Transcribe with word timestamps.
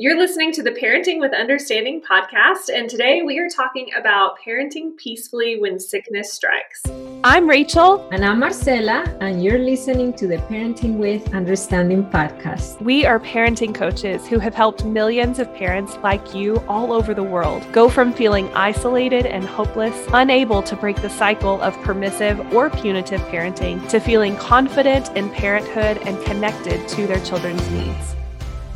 You're 0.00 0.16
listening 0.16 0.52
to 0.52 0.62
the 0.62 0.70
Parenting 0.70 1.18
with 1.18 1.32
Understanding 1.32 2.00
podcast, 2.00 2.72
and 2.72 2.88
today 2.88 3.22
we 3.22 3.40
are 3.40 3.48
talking 3.48 3.90
about 3.98 4.38
parenting 4.38 4.96
peacefully 4.96 5.58
when 5.58 5.80
sickness 5.80 6.32
strikes. 6.32 6.84
I'm 7.24 7.50
Rachael. 7.50 8.08
And 8.12 8.24
I'm 8.24 8.38
Marcela, 8.38 9.02
and 9.20 9.42
you're 9.42 9.58
listening 9.58 10.12
to 10.12 10.28
the 10.28 10.36
Parenting 10.36 10.98
with 10.98 11.34
Understanding 11.34 12.04
podcast. 12.04 12.80
We 12.80 13.06
are 13.06 13.18
parenting 13.18 13.74
coaches 13.74 14.24
who 14.28 14.38
have 14.38 14.54
helped 14.54 14.84
millions 14.84 15.40
of 15.40 15.52
parents 15.56 15.98
like 16.04 16.32
you 16.32 16.62
all 16.68 16.92
over 16.92 17.12
the 17.12 17.24
world 17.24 17.66
go 17.72 17.88
from 17.88 18.12
feeling 18.12 18.48
isolated 18.54 19.26
and 19.26 19.44
hopeless, 19.44 19.96
unable 20.12 20.62
to 20.62 20.76
break 20.76 21.02
the 21.02 21.10
cycle 21.10 21.60
of 21.60 21.74
permissive 21.80 22.38
or 22.54 22.70
punitive 22.70 23.20
parenting, 23.22 23.84
to 23.88 23.98
feeling 23.98 24.36
confident 24.36 25.08
in 25.16 25.28
parenthood 25.30 25.98
and 26.06 26.24
connected 26.24 26.86
to 26.86 27.08
their 27.08 27.18
children's 27.24 27.68
needs. 27.72 28.14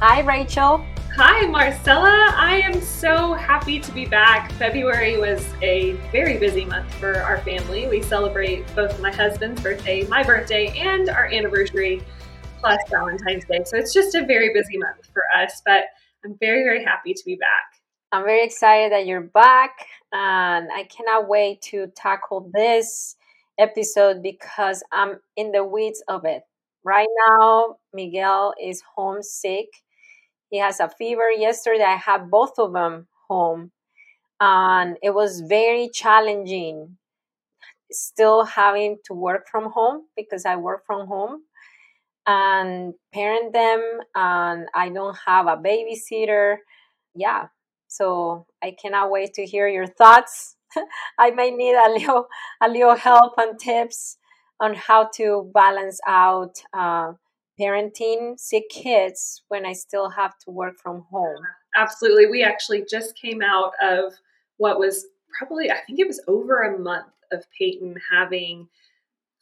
Hi, 0.00 0.22
Rachael. 0.22 0.84
Hi, 1.16 1.46
Marcela. 1.46 2.32
I 2.38 2.62
am 2.64 2.80
so 2.80 3.34
happy 3.34 3.78
to 3.78 3.92
be 3.92 4.06
back. 4.06 4.50
February 4.52 5.18
was 5.18 5.46
a 5.60 5.92
very 6.10 6.38
busy 6.38 6.64
month 6.64 6.92
for 6.94 7.18
our 7.18 7.36
family. 7.42 7.86
We 7.86 8.00
celebrate 8.00 8.64
both 8.74 8.98
my 8.98 9.12
husband's 9.12 9.60
birthday, 9.60 10.06
my 10.06 10.22
birthday, 10.22 10.68
and 10.78 11.10
our 11.10 11.26
anniversary, 11.26 12.02
plus 12.60 12.80
Valentine's 12.88 13.44
Day. 13.44 13.62
So 13.66 13.76
it's 13.76 13.92
just 13.92 14.14
a 14.14 14.24
very 14.24 14.54
busy 14.54 14.78
month 14.78 15.10
for 15.12 15.24
us, 15.36 15.60
but 15.66 15.84
I'm 16.24 16.34
very, 16.40 16.64
very 16.64 16.82
happy 16.82 17.12
to 17.12 17.22
be 17.26 17.36
back. 17.36 17.64
I'm 18.10 18.24
very 18.24 18.42
excited 18.42 18.90
that 18.92 19.04
you're 19.04 19.20
back, 19.20 19.86
and 20.12 20.72
I 20.72 20.84
cannot 20.84 21.28
wait 21.28 21.60
to 21.62 21.88
tackle 21.94 22.50
this 22.54 23.16
episode 23.58 24.22
because 24.22 24.82
I'm 24.92 25.20
in 25.36 25.52
the 25.52 25.62
weeds 25.62 26.02
of 26.08 26.24
it. 26.24 26.42
Right 26.84 27.08
now, 27.28 27.76
Miguel 27.92 28.54
is 28.58 28.82
homesick 28.96 29.68
he 30.52 30.58
has 30.58 30.80
a 30.80 30.88
fever. 30.88 31.30
Yesterday, 31.30 31.82
I 31.82 31.96
had 31.96 32.30
both 32.30 32.58
of 32.58 32.74
them 32.74 33.08
home, 33.26 33.72
and 34.38 34.98
it 35.02 35.14
was 35.14 35.40
very 35.40 35.88
challenging. 35.88 36.98
Still 37.90 38.44
having 38.44 38.98
to 39.06 39.14
work 39.14 39.48
from 39.50 39.72
home 39.72 40.02
because 40.14 40.44
I 40.44 40.56
work 40.56 40.84
from 40.86 41.08
home 41.08 41.44
and 42.26 42.92
parent 43.14 43.54
them, 43.54 43.80
and 44.14 44.68
I 44.74 44.90
don't 44.90 45.16
have 45.26 45.46
a 45.46 45.56
babysitter. 45.56 46.58
Yeah, 47.14 47.46
so 47.88 48.46
I 48.62 48.76
cannot 48.80 49.10
wait 49.10 49.32
to 49.34 49.46
hear 49.46 49.68
your 49.68 49.86
thoughts. 49.86 50.56
I 51.18 51.30
may 51.30 51.50
need 51.50 51.74
a 51.74 51.90
little, 51.90 52.26
a 52.62 52.68
little 52.68 52.94
help 52.94 53.34
and 53.38 53.58
tips 53.58 54.18
on 54.60 54.74
how 54.74 55.08
to 55.16 55.50
balance 55.54 55.98
out 56.06 56.62
uh, 56.74 57.12
parenting 57.62 58.38
sick 58.38 58.64
kids 58.70 59.42
when 59.48 59.64
I 59.64 59.72
still 59.72 60.10
have 60.10 60.38
to 60.40 60.50
work 60.50 60.74
from 60.82 61.04
home. 61.10 61.42
Absolutely. 61.76 62.26
We 62.26 62.42
actually 62.42 62.84
just 62.90 63.16
came 63.16 63.42
out 63.42 63.72
of 63.82 64.14
what 64.56 64.78
was 64.78 65.06
probably, 65.38 65.70
I 65.70 65.78
think 65.86 65.98
it 65.98 66.06
was 66.06 66.22
over 66.28 66.62
a 66.62 66.78
month 66.78 67.12
of 67.30 67.44
Peyton 67.58 67.96
having 68.10 68.68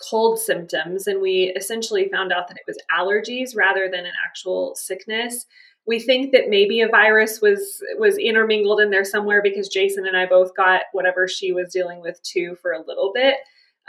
cold 0.08 0.38
symptoms 0.38 1.06
and 1.06 1.20
we 1.20 1.52
essentially 1.56 2.08
found 2.08 2.32
out 2.32 2.48
that 2.48 2.56
it 2.56 2.62
was 2.66 2.78
allergies 2.96 3.54
rather 3.54 3.88
than 3.90 4.06
an 4.06 4.12
actual 4.26 4.74
sickness 4.74 5.44
we 5.86 5.98
think 5.98 6.32
that 6.32 6.48
maybe 6.48 6.80
a 6.80 6.88
virus 6.88 7.40
was 7.42 7.82
was 7.98 8.16
intermingled 8.16 8.80
in 8.80 8.90
there 8.90 9.04
somewhere 9.04 9.42
because 9.42 9.68
jason 9.68 10.06
and 10.06 10.16
i 10.16 10.24
both 10.24 10.56
got 10.56 10.82
whatever 10.92 11.28
she 11.28 11.52
was 11.52 11.70
dealing 11.70 12.00
with 12.00 12.18
too 12.22 12.56
for 12.62 12.72
a 12.72 12.86
little 12.86 13.12
bit 13.14 13.36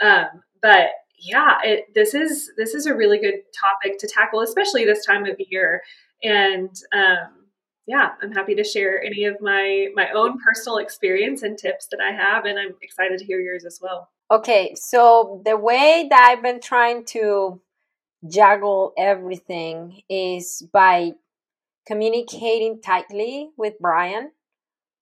um, 0.02 0.26
but 0.60 0.88
yeah, 1.22 1.58
it, 1.62 1.94
this 1.94 2.14
is 2.14 2.50
this 2.56 2.74
is 2.74 2.86
a 2.86 2.94
really 2.94 3.18
good 3.18 3.40
topic 3.58 3.98
to 4.00 4.08
tackle, 4.08 4.40
especially 4.40 4.84
this 4.84 5.06
time 5.06 5.24
of 5.24 5.36
year. 5.50 5.82
And 6.22 6.70
um, 6.92 7.46
yeah, 7.86 8.10
I'm 8.20 8.32
happy 8.32 8.54
to 8.56 8.64
share 8.64 9.02
any 9.02 9.24
of 9.24 9.36
my 9.40 9.88
my 9.94 10.10
own 10.10 10.38
personal 10.44 10.78
experience 10.78 11.42
and 11.42 11.56
tips 11.56 11.86
that 11.92 12.00
I 12.00 12.12
have, 12.12 12.44
and 12.44 12.58
I'm 12.58 12.74
excited 12.82 13.18
to 13.18 13.24
hear 13.24 13.40
yours 13.40 13.64
as 13.64 13.78
well. 13.80 14.10
Okay, 14.30 14.74
so 14.74 15.42
the 15.44 15.56
way 15.56 16.06
that 16.10 16.28
I've 16.30 16.42
been 16.42 16.60
trying 16.60 17.04
to 17.06 17.60
juggle 18.28 18.92
everything 18.98 20.02
is 20.08 20.66
by 20.72 21.12
communicating 21.86 22.80
tightly 22.80 23.50
with 23.56 23.74
Brian. 23.80 24.32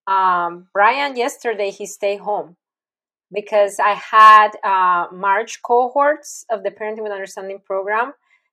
Um, 0.07 0.69
Brian 0.75 1.17
yesterday 1.17 1.71
he 1.71 1.87
stayed 1.87 2.21
home 2.21 2.57
because 3.33 3.79
I 3.79 3.95
had 3.95 4.51
uh, 4.65 5.07
March 5.13 5.63
cohorts 5.63 6.45
of 6.51 6.63
the 6.63 6.71
Parenting 6.71 7.03
with 7.03 7.13
Understanding 7.13 7.61
program. 7.65 8.13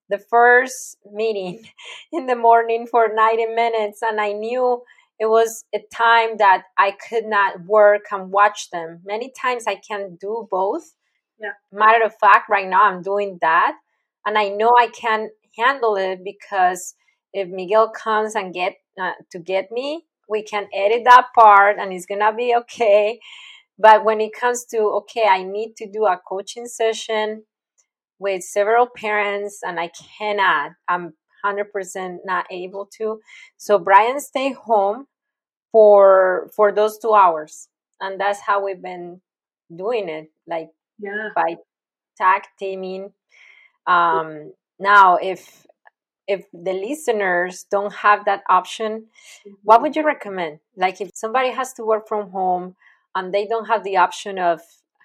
The 0.09 0.17
first 0.17 0.97
meeting 1.11 1.65
in 2.13 2.27
the 2.27 2.35
morning 2.35 2.87
for 2.87 3.09
90 3.13 3.45
minutes, 3.47 4.01
and 4.01 4.21
I 4.21 4.31
knew 4.31 4.81
it 5.19 5.25
was 5.25 5.65
a 5.73 5.79
time 5.93 6.37
that 6.37 6.63
I 6.77 6.91
could 6.91 7.25
not 7.25 7.65
work 7.65 8.05
and 8.11 8.31
watch 8.31 8.69
them. 8.69 9.01
Many 9.03 9.31
times 9.31 9.65
I 9.67 9.75
can 9.75 10.15
do 10.15 10.47
both. 10.49 10.93
Yeah. 11.39 11.53
Matter 11.71 12.05
of 12.05 12.15
fact, 12.19 12.49
right 12.49 12.67
now 12.67 12.83
I'm 12.83 13.01
doing 13.01 13.39
that, 13.41 13.75
and 14.25 14.37
I 14.37 14.49
know 14.49 14.73
I 14.77 14.87
can 14.87 15.29
handle 15.57 15.95
it 15.95 16.23
because 16.23 16.95
if 17.33 17.49
Miguel 17.49 17.89
comes 17.89 18.35
and 18.35 18.53
get 18.53 18.75
uh, 18.99 19.13
to 19.31 19.39
get 19.39 19.71
me, 19.71 20.05
we 20.29 20.41
can 20.43 20.67
edit 20.73 21.03
that 21.05 21.27
part, 21.35 21.77
and 21.79 21.91
it's 21.91 22.05
gonna 22.05 22.33
be 22.33 22.55
okay 22.55 23.19
but 23.79 24.03
when 24.03 24.19
it 24.21 24.31
comes 24.33 24.65
to, 24.65 24.79
okay, 24.79 25.25
I 25.29 25.43
need 25.43 25.75
to 25.77 25.87
do 25.87 26.05
a 26.05 26.19
coaching 26.27 26.65
session 26.65 27.43
with 28.19 28.43
several 28.43 28.87
parents 28.87 29.61
and 29.63 29.79
I 29.79 29.91
cannot, 30.17 30.71
I'm 30.87 31.13
100% 31.45 32.17
not 32.25 32.45
able 32.51 32.89
to. 32.97 33.19
So 33.57 33.77
Brian 33.77 34.19
stay 34.19 34.53
home 34.53 35.07
for 35.71 36.49
for 36.55 36.71
those 36.71 36.97
2 36.99 37.13
hours. 37.13 37.69
And 38.01 38.19
that's 38.19 38.41
how 38.41 38.63
we've 38.63 38.81
been 38.81 39.21
doing 39.75 40.09
it 40.09 40.31
like 40.47 40.69
yeah. 40.99 41.29
by 41.35 41.57
tag 42.17 42.43
teaming. 42.57 43.13
Um 43.85 44.53
now 44.79 45.17
if 45.17 45.67
if 46.27 46.45
the 46.51 46.73
listeners 46.73 47.65
don't 47.71 47.93
have 47.93 48.25
that 48.25 48.43
option, 48.49 49.07
what 49.63 49.75
mm-hmm. 49.75 49.83
would 49.83 49.95
you 49.95 50.03
recommend? 50.03 50.59
Like 50.75 50.99
if 50.99 51.11
somebody 51.13 51.51
has 51.51 51.73
to 51.73 51.85
work 51.85 52.07
from 52.07 52.31
home 52.31 52.75
and 53.15 53.33
they 53.33 53.47
don't 53.47 53.65
have 53.65 53.83
the 53.83 53.97
option 53.97 54.39
of 54.39 54.61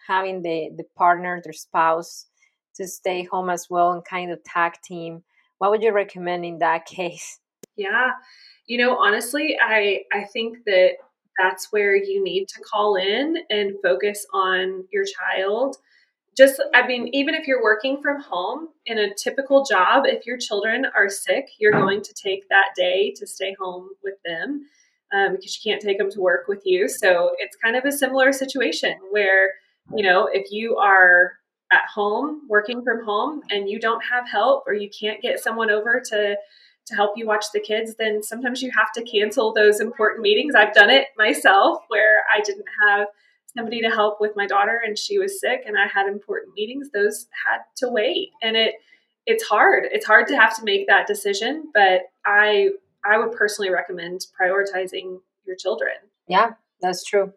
having 0.07 0.43
the 0.43 0.71
the 0.77 0.85
partner 0.97 1.41
their 1.43 1.53
spouse 1.53 2.27
to 2.75 2.87
stay 2.87 3.25
home 3.25 3.51
as 3.51 3.69
well 3.69 3.93
and 3.93 4.05
kind 4.05 4.31
of 4.31 4.43
tag 4.45 4.75
team. 4.83 5.23
What 5.59 5.71
would 5.71 5.83
you 5.83 5.93
recommend 5.93 6.45
in 6.45 6.59
that 6.59 6.87
case? 6.87 7.39
Yeah. 7.77 8.13
You 8.67 8.79
know 8.79 8.97
honestly 8.97 9.57
i 9.61 10.01
i 10.13 10.25
think 10.25 10.59
that 10.67 10.93
that's 11.39 11.73
where 11.73 11.97
you 11.97 12.23
need 12.23 12.47
to 12.49 12.61
call 12.61 12.97
in 12.97 13.37
and 13.49 13.73
focus 13.83 14.27
on 14.33 14.85
your 14.93 15.05
child. 15.05 15.77
Just 16.37 16.63
i 16.75 16.87
mean 16.87 17.09
even 17.13 17.35
if 17.35 17.47
you're 17.47 17.63
working 17.63 18.01
from 18.01 18.21
home 18.21 18.69
in 18.87 18.99
a 18.99 19.15
typical 19.15 19.65
job 19.65 20.05
if 20.07 20.27
your 20.27 20.39
children 20.39 20.87
are 20.97 21.11
sick 21.11 21.51
you're 21.59 21.73
going 21.73 22.03
to 22.03 22.15
take 22.15 22.49
that 22.49 22.69
day 22.75 23.13
to 23.17 23.27
stay 23.27 23.55
home 23.61 23.91
with 24.03 24.15
them 24.25 24.67
um, 25.13 25.33
because 25.33 25.57
you 25.57 25.71
can't 25.71 25.83
take 25.83 25.99
them 25.99 26.11
to 26.11 26.21
work 26.21 26.49
with 26.49 26.63
you. 26.65 26.89
So 26.89 27.33
it's 27.39 27.57
kind 27.57 27.77
of 27.77 27.85
a 27.85 27.93
similar 27.93 28.33
situation 28.33 28.95
where, 29.11 29.51
you 29.95 30.03
know, 30.03 30.29
if 30.33 30.51
you 30.51 30.77
are 30.77 31.33
at 31.73 31.83
home 31.93 32.43
working 32.49 32.83
from 32.85 33.05
home 33.05 33.41
and 33.51 33.69
you 33.69 33.81
don't 33.81 34.03
have 34.05 34.29
help 34.29 34.65
or 34.67 34.75
you 34.75 34.91
can't 34.91 35.23
get 35.23 35.41
someone 35.41 35.71
over 35.71 36.03
to 36.11 36.37
to 36.85 36.95
help 36.97 37.13
you 37.17 37.27
watch 37.27 37.47
the 37.55 37.61
kids 37.61 37.95
then 37.99 38.23
sometimes 38.23 38.61
you 38.61 38.71
have 38.77 38.93
to 38.93 39.03
cancel 39.05 39.53
those 39.55 39.81
important 39.81 40.21
meetings. 40.21 40.55
I've 40.55 40.75
done 40.75 40.91
it 40.91 41.07
myself 41.17 41.79
where 41.89 42.25
i 42.35 42.41
didn't 42.41 42.67
have 42.87 43.07
somebody 43.57 43.81
to 43.81 43.89
help 43.89 44.21
with 44.21 44.33
my 44.35 44.47
daughter 44.47 44.81
and 44.85 44.99
she 44.99 45.19
was 45.19 45.41
sick 45.41 45.63
and 45.65 45.77
i 45.79 45.87
had 45.87 46.07
important 46.07 46.55
meetings. 46.55 46.91
Those 46.93 47.27
had 47.47 47.61
to 47.79 47.89
wait. 47.89 48.31
And 48.43 48.57
it 48.57 48.75
it's 49.25 49.45
hard. 49.45 49.85
It's 49.93 50.05
hard 50.05 50.27
to 50.27 50.37
have 50.37 50.57
to 50.57 50.65
make 50.65 50.87
that 50.89 51.07
decision 51.07 51.71
but 51.73 52.03
i 52.27 52.69
I 53.05 53.19
would 53.19 53.33
personally 53.33 53.71
recommend 53.71 54.27
prioritizing 54.41 55.19
your 55.47 55.57
children. 55.57 55.93
Yeah, 56.29 56.51
that's 56.81 57.05
true. 57.05 57.33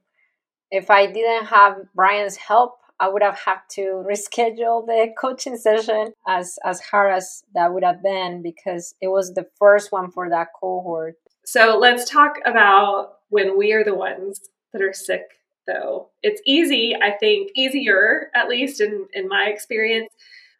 If 0.72 0.89
I 0.89 1.12
didn't 1.12 1.45
have 1.45 1.78
Brian's 1.94 2.36
help, 2.36 2.78
I 3.00 3.10
would 3.10 3.24
have 3.24 3.38
had 3.38 3.60
to 3.72 4.04
reschedule 4.10 4.86
the 4.86 5.13
coaching 5.19 5.57
session 5.57 6.13
as 6.28 6.57
as 6.63 6.80
hard 6.80 7.13
as 7.13 7.44
that 7.54 7.74
would 7.74 7.84
have 7.84 8.01
been 8.01 8.42
because 8.42 8.95
it 9.01 9.07
was 9.07 9.34
the 9.34 9.48
first 9.60 9.92
one 9.92 10.12
for 10.12 10.30
that 10.30 10.48
cohort. 10.60 11.16
So 11.45 11.78
let's 11.80 12.10
talk 12.10 12.38
about 12.45 13.19
when 13.30 13.57
we 13.57 13.74
are 13.74 13.84
the 13.84 13.95
ones 13.95 14.39
that 14.74 14.81
are 14.81 14.94
sick 14.94 15.24
though. 15.68 16.10
It's 16.24 16.42
easy, 16.45 16.95
I 16.95 17.12
think, 17.12 17.51
easier, 17.56 18.30
at 18.36 18.48
least 18.48 18.81
in, 18.81 19.07
in 19.13 19.28
my 19.28 19.45
experience, 19.45 20.13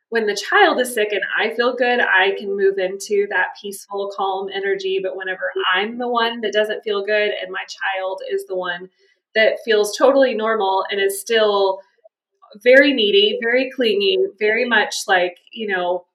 when 0.10 0.28
the 0.28 0.36
child 0.36 0.80
is 0.80 0.94
sick 0.94 1.10
and 1.12 1.24
I 1.38 1.54
feel 1.56 1.76
good, 1.76 2.00
I 2.00 2.36
can 2.38 2.56
move 2.56 2.78
into 2.78 3.28
that 3.30 3.56
peaceful, 3.62 4.12
calm 4.16 4.48
energy. 4.54 5.00
But 5.02 5.16
whenever 5.16 5.52
I'm 5.74 5.98
the 5.98 6.08
one 6.08 6.42
that 6.42 6.54
doesn't 6.54 6.84
feel 6.84 7.06
good 7.06 7.32
and 7.42 7.52
my 7.52 7.64
child 7.68 8.22
is 8.32 8.46
the 8.46 8.56
one 8.56 8.90
that 9.34 9.58
feels 9.66 9.98
totally 9.98 10.34
normal 10.34 10.86
and 10.90 11.02
is 11.02 11.20
still 11.20 11.80
very 12.64 12.94
needy, 12.94 13.38
very 13.42 13.70
clingy, 13.76 14.18
very 14.40 14.66
much 14.66 14.96
like, 15.08 15.38
you 15.52 15.68
know, 15.68 16.06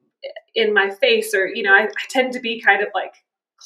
in 0.54 0.72
my 0.72 0.90
face, 0.90 1.34
or, 1.34 1.46
you 1.46 1.62
know, 1.62 1.72
I, 1.72 1.82
I 1.82 2.06
tend 2.08 2.32
to 2.34 2.40
be 2.40 2.60
kind 2.60 2.82
of 2.82 2.88
like 2.94 3.14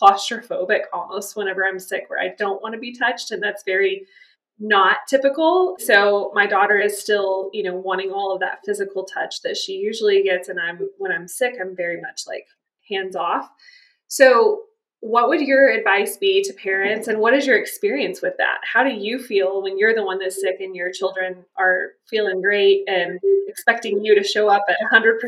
claustrophobic 0.01 0.83
almost 0.93 1.37
whenever 1.37 1.65
I'm 1.65 1.79
sick, 1.79 2.05
where 2.09 2.21
I 2.21 2.35
don't 2.37 2.63
want 2.63 2.75
to 2.75 2.81
be 2.81 2.97
touched. 2.97 3.31
And 3.31 3.43
that's 3.43 3.63
very 3.65 4.07
not 4.59 4.99
typical. 5.09 5.77
So 5.79 6.31
my 6.35 6.47
daughter 6.47 6.79
is 6.79 7.01
still, 7.01 7.51
you 7.53 7.63
know, 7.63 7.75
wanting 7.75 8.11
all 8.11 8.33
of 8.33 8.41
that 8.41 8.61
physical 8.65 9.05
touch 9.05 9.43
that 9.43 9.57
she 9.57 9.73
usually 9.73 10.23
gets. 10.23 10.49
And 10.49 10.61
I'm, 10.61 10.79
when 10.99 11.13
I'm 11.13 11.29
sick, 11.29 11.55
I'm 11.61 11.75
very 11.77 12.01
much 12.01 12.23
like 12.27 12.47
hands 12.89 13.17
off. 13.17 13.51
So 14.07 14.63
what 15.05 15.29
would 15.29 15.43
your 15.43 15.69
advice 15.69 16.17
be 16.17 16.43
to 16.43 16.55
parents 16.55 17.09
and 17.09 17.19
what 17.19 17.35
is 17.35 17.47
your 17.47 17.59
experience 17.59 18.23
with 18.23 18.33
that 18.39 18.57
how 18.73 18.83
do 18.83 18.89
you 18.89 19.19
feel 19.19 19.63
when 19.63 19.77
you're 19.77 19.95
the 19.95 20.03
one 20.03 20.19
that's 20.19 20.41
sick 20.41 20.57
and 20.61 20.75
your 20.75 20.91
children 20.91 21.45
are 21.59 21.91
feeling 22.09 22.41
great 22.41 22.85
and 22.87 23.21
expecting 23.47 24.03
you 24.03 24.15
to 24.15 24.27
show 24.27 24.49
up 24.49 24.63
at 24.67 24.77
100% 24.91 25.21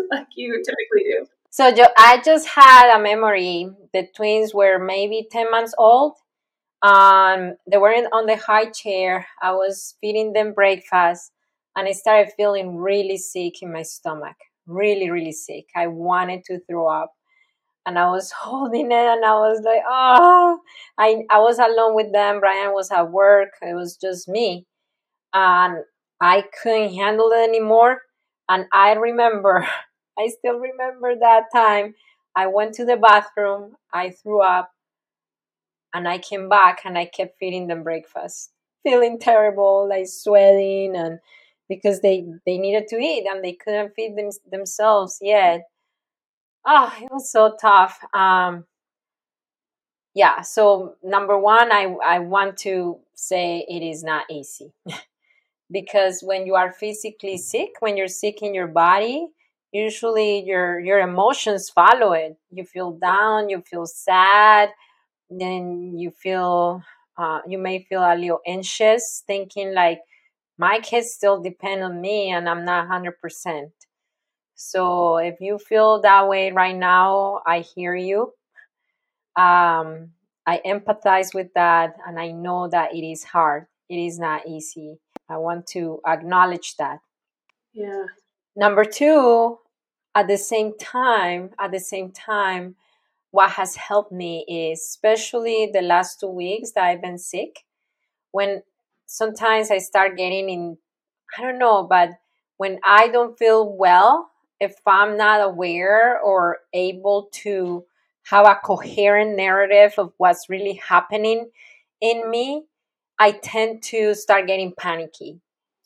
like 0.10 0.26
you 0.34 0.60
typically 0.66 1.04
do 1.08 1.26
so 1.48 1.72
i 1.96 2.20
just 2.24 2.48
had 2.48 2.92
a 2.92 3.00
memory 3.00 3.70
the 3.92 4.04
twins 4.16 4.52
were 4.52 4.80
maybe 4.80 5.28
10 5.30 5.48
months 5.48 5.74
old 5.78 6.14
um, 6.84 7.54
they 7.70 7.78
were 7.78 7.92
in, 7.92 8.06
on 8.12 8.26
the 8.26 8.36
high 8.36 8.70
chair 8.70 9.26
i 9.42 9.52
was 9.52 9.96
feeding 10.00 10.32
them 10.34 10.52
breakfast 10.54 11.32
and 11.76 11.88
i 11.88 11.92
started 11.92 12.32
feeling 12.36 12.76
really 12.76 13.16
sick 13.18 13.62
in 13.62 13.72
my 13.72 13.82
stomach 13.82 14.36
really 14.66 15.10
really 15.10 15.32
sick 15.32 15.66
i 15.76 15.86
wanted 15.86 16.44
to 16.44 16.60
throw 16.68 16.88
up 16.88 17.12
and 17.86 17.98
I 17.98 18.10
was 18.10 18.32
holding 18.36 18.86
it 18.86 18.92
and 18.94 19.24
I 19.24 19.34
was 19.34 19.62
like, 19.64 19.82
oh, 19.88 20.60
I, 20.98 21.22
I 21.30 21.38
was 21.40 21.58
alone 21.58 21.94
with 21.94 22.12
them. 22.12 22.40
Brian 22.40 22.72
was 22.72 22.90
at 22.90 23.10
work. 23.10 23.50
It 23.62 23.74
was 23.74 23.96
just 23.96 24.28
me. 24.28 24.66
And 25.34 25.78
I 26.20 26.44
couldn't 26.62 26.94
handle 26.94 27.30
it 27.32 27.48
anymore. 27.48 28.02
And 28.48 28.66
I 28.72 28.92
remember, 28.94 29.66
I 30.18 30.28
still 30.28 30.58
remember 30.58 31.14
that 31.20 31.44
time. 31.54 31.94
I 32.36 32.48
went 32.48 32.74
to 32.74 32.84
the 32.84 32.96
bathroom, 32.96 33.74
I 33.92 34.10
threw 34.10 34.42
up, 34.42 34.70
and 35.94 36.08
I 36.08 36.18
came 36.18 36.48
back 36.48 36.82
and 36.84 36.98
I 36.98 37.06
kept 37.06 37.38
feeding 37.38 37.68
them 37.68 37.82
breakfast, 37.82 38.50
feeling 38.82 39.18
terrible, 39.18 39.88
like 39.88 40.08
sweating 40.08 40.96
and 40.96 41.20
because 41.68 42.00
they, 42.00 42.26
they 42.44 42.58
needed 42.58 42.88
to 42.88 42.96
eat 42.96 43.26
and 43.30 43.42
they 43.42 43.54
couldn't 43.54 43.94
feed 43.94 44.18
them, 44.18 44.30
themselves 44.50 45.18
yet 45.22 45.66
oh, 46.66 46.92
it 47.00 47.10
was 47.10 47.30
so 47.30 47.56
tough. 47.60 47.98
Um, 48.14 48.64
yeah. 50.14 50.42
So 50.42 50.96
number 51.02 51.38
one, 51.38 51.72
I 51.72 51.94
I 52.04 52.18
want 52.20 52.56
to 52.58 52.98
say 53.14 53.66
it 53.68 53.82
is 53.82 54.02
not 54.04 54.26
easy 54.30 54.72
because 55.70 56.22
when 56.22 56.46
you 56.46 56.54
are 56.54 56.72
physically 56.72 57.36
sick, 57.36 57.70
when 57.80 57.96
you're 57.96 58.08
sick 58.08 58.42
in 58.42 58.54
your 58.54 58.68
body, 58.68 59.28
usually 59.72 60.42
your 60.44 60.78
your 60.80 61.00
emotions 61.00 61.68
follow 61.68 62.12
it. 62.12 62.36
You 62.50 62.64
feel 62.64 62.92
down, 62.92 63.48
you 63.48 63.62
feel 63.62 63.86
sad, 63.86 64.70
then 65.40 65.98
you 65.98 66.10
feel 66.10 66.82
uh, 67.16 67.40
you 67.46 67.58
may 67.58 67.80
feel 67.80 68.02
a 68.02 68.16
little 68.16 68.40
anxious, 68.46 69.22
thinking 69.26 69.74
like 69.74 70.00
my 70.58 70.80
kids 70.80 71.12
still 71.12 71.40
depend 71.40 71.82
on 71.82 72.00
me 72.00 72.30
and 72.30 72.48
I'm 72.48 72.64
not 72.64 72.88
hundred 72.88 73.20
percent. 73.20 73.72
So 74.54 75.16
if 75.16 75.40
you 75.40 75.58
feel 75.58 76.00
that 76.02 76.28
way 76.28 76.52
right 76.52 76.76
now, 76.76 77.42
I 77.46 77.60
hear 77.60 77.94
you. 77.94 78.32
Um, 79.36 80.10
I 80.46 80.60
empathize 80.64 81.34
with 81.34 81.48
that, 81.54 81.96
and 82.06 82.20
I 82.20 82.30
know 82.30 82.68
that 82.68 82.94
it 82.94 83.04
is 83.04 83.24
hard. 83.24 83.66
It 83.88 83.96
is 83.96 84.18
not 84.18 84.46
easy. 84.46 84.98
I 85.28 85.38
want 85.38 85.66
to 85.68 86.00
acknowledge 86.06 86.76
that. 86.76 86.98
Yeah. 87.72 88.04
Number 88.54 88.84
two, 88.84 89.58
at 90.14 90.28
the 90.28 90.36
same 90.36 90.76
time, 90.78 91.50
at 91.58 91.72
the 91.72 91.80
same 91.80 92.12
time, 92.12 92.76
what 93.34 93.50
has 93.50 93.74
helped 93.74 94.12
me 94.12 94.44
is 94.46 94.78
especially 94.78 95.68
the 95.72 95.82
last 95.82 96.20
two 96.20 96.28
weeks 96.28 96.70
that 96.70 96.84
I've 96.84 97.02
been 97.02 97.18
sick, 97.18 97.64
when 98.30 98.62
sometimes 99.06 99.72
I 99.72 99.78
start 99.78 100.16
getting 100.16 100.48
in, 100.48 100.78
I 101.36 101.42
don't 101.42 101.58
know, 101.58 101.82
but 101.82 102.10
when 102.58 102.78
I 102.84 103.08
don't 103.08 103.36
feel 103.36 103.76
well, 103.76 104.30
if 104.60 104.76
I'm 104.86 105.16
not 105.16 105.40
aware 105.40 106.20
or 106.20 106.58
able 106.72 107.28
to 107.42 107.84
have 108.30 108.46
a 108.46 108.54
coherent 108.64 109.36
narrative 109.36 109.94
of 109.98 110.12
what's 110.16 110.48
really 110.48 110.74
happening 110.74 111.50
in 112.00 112.30
me, 112.30 112.66
I 113.18 113.32
tend 113.32 113.82
to 113.94 114.14
start 114.14 114.46
getting 114.46 114.74
panicky. 114.78 115.40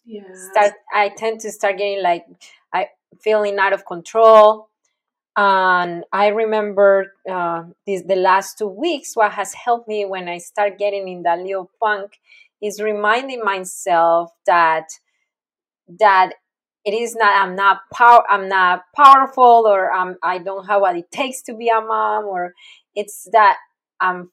Yeah. 0.05 0.23
Start 0.53 0.75
I 0.93 1.09
tend 1.17 1.41
to 1.41 1.51
start 1.51 1.79
getting 1.79 2.03
like 2.03 2.27
I 2.75 2.89
feeling 3.23 3.59
out 3.59 3.73
of 3.73 3.87
control. 3.87 4.68
And 5.39 6.03
I 6.13 6.29
remember 6.29 7.13
uh, 7.31 7.63
this, 7.87 8.03
the 8.03 8.17
last 8.17 8.59
two 8.59 8.67
weeks, 8.67 9.15
what 9.15 9.31
has 9.33 9.55
helped 9.55 9.87
me 9.87 10.05
when 10.05 10.29
I 10.29 10.39
start 10.39 10.79
getting 10.79 11.07
in 11.07 11.23
that 11.23 11.39
little 11.39 11.71
funk 11.79 12.19
is 12.61 12.83
reminding 12.83 13.45
myself 13.45 14.33
that 14.47 14.87
that 16.01 16.35
it 16.85 16.93
is 16.93 17.15
not 17.17 17.33
i'm 17.43 17.57
not 17.57 17.79
power 17.95 18.23
i'm 18.29 18.47
not 18.47 18.83
powerful 18.95 19.65
or 19.67 19.91
I'm, 19.91 20.17
i 20.23 20.37
don't 20.39 20.67
have 20.67 20.83
what 20.83 20.97
it 20.97 21.11
takes 21.11 21.41
to 21.43 21.55
be 21.55 21.69
a 21.71 21.81
mom 21.81 22.27
or 22.27 22.53
it's 22.95 23.27
that 23.33 23.57
um 24.01 24.31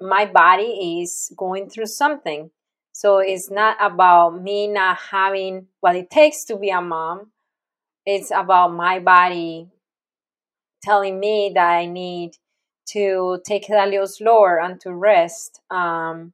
my 0.00 0.26
body 0.26 1.00
is 1.02 1.32
going 1.36 1.68
through 1.68 1.86
something. 1.86 2.50
So 2.92 3.18
it's 3.18 3.50
not 3.50 3.76
about 3.80 4.42
me 4.42 4.66
not 4.66 4.98
having 5.10 5.66
what 5.80 5.96
it 5.96 6.10
takes 6.10 6.44
to 6.44 6.56
be 6.56 6.70
a 6.70 6.80
mom. 6.80 7.32
It's 8.06 8.30
about 8.30 8.72
my 8.72 8.98
body 8.98 9.68
telling 10.82 11.20
me 11.20 11.52
that 11.54 11.68
i 11.70 11.86
need 11.86 12.36
to 12.86 13.40
take 13.46 13.68
little 13.68 14.06
slower 14.06 14.58
and 14.60 14.80
to 14.80 14.92
rest 14.92 15.60
um, 15.70 16.32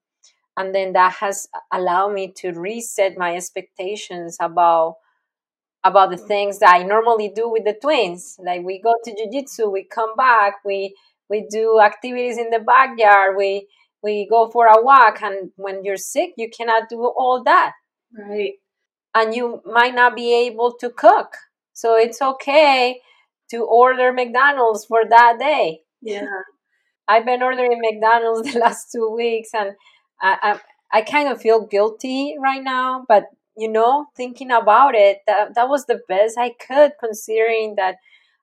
and 0.57 0.75
then 0.75 0.93
that 0.95 1.15
has 1.21 1.49
allowed 1.73 2.13
me 2.13 2.33
to 2.37 2.53
reset 2.53 3.19
my 3.19 3.37
expectations 3.37 4.37
about 4.41 4.97
about 5.85 6.11
the 6.11 6.17
things 6.17 6.59
that 6.59 6.75
I 6.75 6.83
normally 6.83 7.29
do 7.29 7.49
with 7.49 7.65
the 7.65 7.75
twins. 7.81 8.37
Like 8.45 8.63
we 8.65 8.81
go 8.81 8.95
to 9.05 9.11
jujitsu, 9.13 9.71
we 9.71 9.85
come 9.85 10.17
back, 10.17 10.55
we 10.65 10.97
we 11.29 11.47
do 11.49 11.81
activities 11.81 12.39
in 12.39 12.51
the 12.51 12.59
backyard, 12.59 13.37
we 13.37 13.69
we 14.03 14.27
go 14.29 14.49
for 14.51 14.67
a 14.67 14.83
walk, 14.83 15.23
and 15.23 15.51
when 15.57 15.85
you're 15.85 15.97
sick, 15.97 16.33
you 16.37 16.49
cannot 16.51 16.89
do 16.89 17.05
all 17.05 17.43
that. 17.45 17.73
Right. 18.17 18.55
And 19.15 19.35
you 19.35 19.63
might 19.65 19.95
not 19.95 20.15
be 20.15 20.35
able 20.47 20.75
to 20.81 20.91
cook, 20.91 21.35
so 21.73 21.97
it's 21.97 22.21
okay 22.21 23.01
to 23.51 23.65
order 23.65 24.13
McDonald's 24.13 24.85
for 24.87 25.03
that 25.09 25.37
day. 25.39 25.81
Yeah. 26.03 26.27
I've 27.09 27.25
been 27.25 27.43
ordering 27.43 27.81
McDonald's 27.81 28.53
the 28.53 28.59
last 28.59 28.91
two 28.93 29.11
weeks, 29.11 29.51
and 29.55 29.73
I, 30.21 30.59
I 30.93 30.99
I 30.99 31.03
kind 31.03 31.29
of 31.29 31.41
feel 31.41 31.67
guilty 31.67 32.37
right 32.41 32.63
now, 32.63 33.05
but 33.09 33.25
you 33.57 33.69
know, 33.71 34.07
thinking 34.17 34.51
about 34.51 34.95
it, 34.95 35.19
that, 35.27 35.55
that 35.55 35.69
was 35.69 35.87
the 35.87 36.01
best 36.09 36.37
I 36.39 36.51
could 36.51 36.93
considering 37.01 37.75
that 37.77 37.97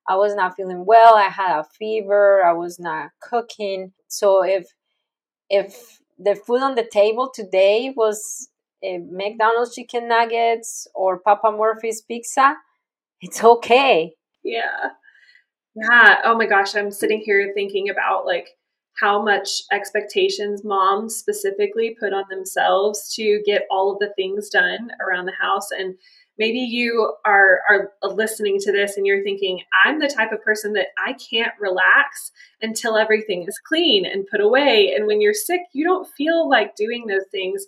I 0.10 0.16
was 0.16 0.36
not 0.36 0.56
feeling 0.56 0.86
well. 0.86 1.16
I 1.16 1.30
had 1.30 1.60
a 1.60 1.64
fever. 1.64 2.44
I 2.44 2.54
was 2.54 2.80
not 2.80 3.12
cooking. 3.22 3.94
So 4.08 4.44
if 4.44 4.68
if 5.50 6.00
the 6.20 6.36
food 6.36 6.62
on 6.62 6.76
the 6.76 6.88
table 6.92 7.32
today 7.34 7.94
was 7.96 8.50
a 8.84 9.00
McDonald's 9.00 9.76
chicken 9.76 10.08
nuggets 10.10 10.88
or 10.96 11.20
Papa 11.20 11.52
Murphy's 11.52 12.02
pizza, 12.02 12.56
it's 13.22 13.44
okay. 13.44 14.14
Yeah. 14.44 14.90
Yeah. 15.76 16.18
Oh 16.24 16.38
my 16.38 16.46
gosh, 16.46 16.76
I'm 16.76 16.92
sitting 16.92 17.22
here 17.26 17.52
thinking 17.56 17.90
about 17.90 18.26
like 18.26 18.50
how 19.00 19.24
much 19.24 19.64
expectations 19.72 20.64
moms 20.64 21.16
specifically 21.16 21.96
put 22.00 22.14
on 22.14 22.26
themselves 22.30 23.14
to 23.16 23.42
get 23.46 23.64
all 23.72 23.92
of 23.94 24.00
the 24.00 24.14
things 24.16 24.50
done 24.50 24.90
around 25.02 25.26
the 25.26 25.34
house 25.40 25.72
and 25.72 25.96
maybe 26.38 26.60
you 26.60 27.14
are 27.26 27.62
are 27.70 27.92
listening 28.04 28.58
to 28.60 28.72
this 28.72 28.98
and 28.98 29.06
you're 29.08 29.24
thinking 29.24 29.62
i'm 29.86 30.00
the 30.00 30.08
type 30.08 30.32
of 30.32 30.44
person 30.44 30.74
that 30.74 30.88
i 31.04 31.14
can't 31.14 31.54
relax 31.60 32.32
until 32.62 32.98
everything 32.98 33.44
is 33.48 33.60
clean 33.68 34.06
and 34.06 34.28
put 34.30 34.42
away 34.42 34.94
and 34.96 35.08
when 35.08 35.22
you're 35.22 35.34
sick 35.34 35.62
you 35.74 35.84
don't 35.84 36.08
feel 36.16 36.48
like 36.50 36.76
doing 36.76 37.08
those 37.08 37.26
things 37.32 37.66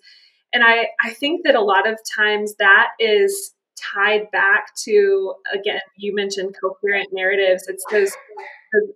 and 0.53 0.63
i 0.63 0.87
i 1.03 1.11
think 1.11 1.43
that 1.43 1.55
a 1.55 1.61
lot 1.61 1.87
of 1.87 1.99
times 2.15 2.55
that 2.59 2.89
is 2.99 3.54
tied 3.93 4.29
back 4.31 4.75
to 4.75 5.33
again 5.53 5.81
you 5.97 6.13
mentioned 6.15 6.55
coherent 6.59 7.09
narratives 7.11 7.67
it's 7.67 7.85
those 7.91 8.11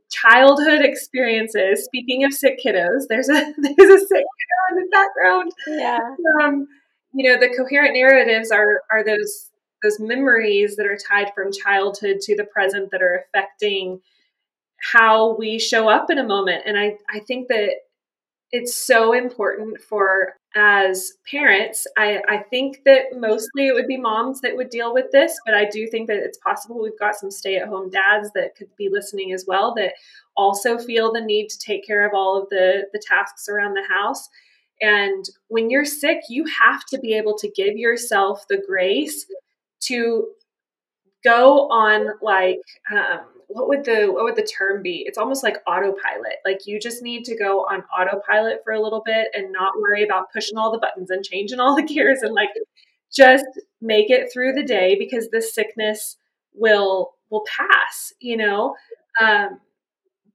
childhood 0.09 0.81
experiences. 0.81 1.85
Speaking 1.85 2.23
of 2.23 2.33
sick 2.33 2.59
kiddos, 2.63 3.03
there's 3.07 3.29
a 3.29 3.33
there's 3.57 4.03
a 4.03 4.05
sick 4.05 4.25
kiddo 4.25 4.59
in 4.71 4.75
the 4.75 4.87
background. 4.91 5.51
Yeah. 5.67 5.99
Um, 6.41 6.67
you 7.13 7.29
know, 7.29 7.39
the 7.39 7.53
coherent 7.55 7.93
narratives 7.93 8.51
are 8.51 8.81
are 8.91 9.03
those 9.03 9.49
those 9.83 9.99
memories 9.99 10.75
that 10.75 10.85
are 10.85 10.97
tied 10.97 11.31
from 11.33 11.51
childhood 11.51 12.19
to 12.21 12.35
the 12.35 12.43
present 12.43 12.91
that 12.91 13.01
are 13.01 13.23
affecting 13.25 14.01
how 14.81 15.35
we 15.37 15.59
show 15.59 15.89
up 15.89 16.09
in 16.09 16.17
a 16.17 16.23
moment. 16.23 16.63
And 16.65 16.77
I 16.77 16.97
I 17.09 17.19
think 17.19 17.47
that 17.49 17.71
it's 18.51 18.75
so 18.75 19.13
important 19.13 19.79
for 19.79 20.35
as 20.55 21.13
parents, 21.29 21.85
I, 21.97 22.21
I 22.27 22.37
think 22.37 22.81
that 22.85 23.15
mostly 23.15 23.67
it 23.67 23.73
would 23.73 23.87
be 23.87 23.97
moms 23.97 24.41
that 24.41 24.55
would 24.55 24.69
deal 24.69 24.93
with 24.93 25.11
this, 25.11 25.39
but 25.45 25.53
I 25.53 25.65
do 25.65 25.87
think 25.87 26.07
that 26.07 26.17
it's 26.17 26.39
possible 26.39 26.81
we've 26.81 26.97
got 26.97 27.15
some 27.15 27.29
stay 27.29 27.57
at 27.57 27.67
home 27.67 27.89
dads 27.89 28.31
that 28.33 28.55
could 28.55 28.75
be 28.75 28.89
listening 28.89 29.31
as 29.31 29.45
well 29.47 29.75
that 29.75 29.93
also 30.35 30.77
feel 30.77 31.11
the 31.11 31.21
need 31.21 31.49
to 31.49 31.59
take 31.59 31.85
care 31.85 32.07
of 32.07 32.13
all 32.15 32.41
of 32.41 32.49
the, 32.49 32.87
the 32.93 33.01
tasks 33.07 33.47
around 33.47 33.75
the 33.75 33.87
house. 33.87 34.27
And 34.81 35.29
when 35.49 35.69
you're 35.69 35.85
sick, 35.85 36.21
you 36.29 36.45
have 36.45 36.85
to 36.87 36.97
be 36.97 37.13
able 37.13 37.37
to 37.37 37.49
give 37.49 37.77
yourself 37.77 38.45
the 38.49 38.63
grace 38.65 39.25
to 39.81 40.29
go 41.23 41.69
on 41.69 42.07
like 42.21 42.61
um, 42.91 43.25
what 43.49 43.67
would 43.67 43.83
the 43.83 44.07
what 44.11 44.23
would 44.23 44.35
the 44.35 44.43
term 44.43 44.83
be? 44.83 45.03
It's 45.07 45.17
almost 45.17 45.43
like 45.43 45.57
autopilot. 45.65 46.37
Like 46.45 46.67
you 46.67 46.79
just 46.79 47.01
need 47.01 47.25
to 47.25 47.35
go 47.35 47.61
on 47.61 47.83
autopilot 47.97 48.61
for 48.63 48.73
a 48.73 48.81
little 48.81 49.01
bit 49.03 49.29
and 49.33 49.51
not 49.51 49.73
worry 49.75 50.03
about 50.03 50.31
pushing 50.31 50.57
all 50.57 50.71
the 50.71 50.77
buttons 50.77 51.09
and 51.09 51.25
changing 51.25 51.59
all 51.59 51.75
the 51.75 51.81
gears 51.93 52.19
and 52.21 52.33
like 52.33 52.49
just 53.11 53.45
make 53.81 54.11
it 54.11 54.31
through 54.31 54.53
the 54.53 54.63
day 54.63 54.95
because 54.99 55.29
the 55.29 55.41
sickness 55.41 56.17
will 56.53 57.13
will 57.31 57.43
pass, 57.57 58.13
you 58.19 58.37
know. 58.37 58.75
Um, 59.19 59.59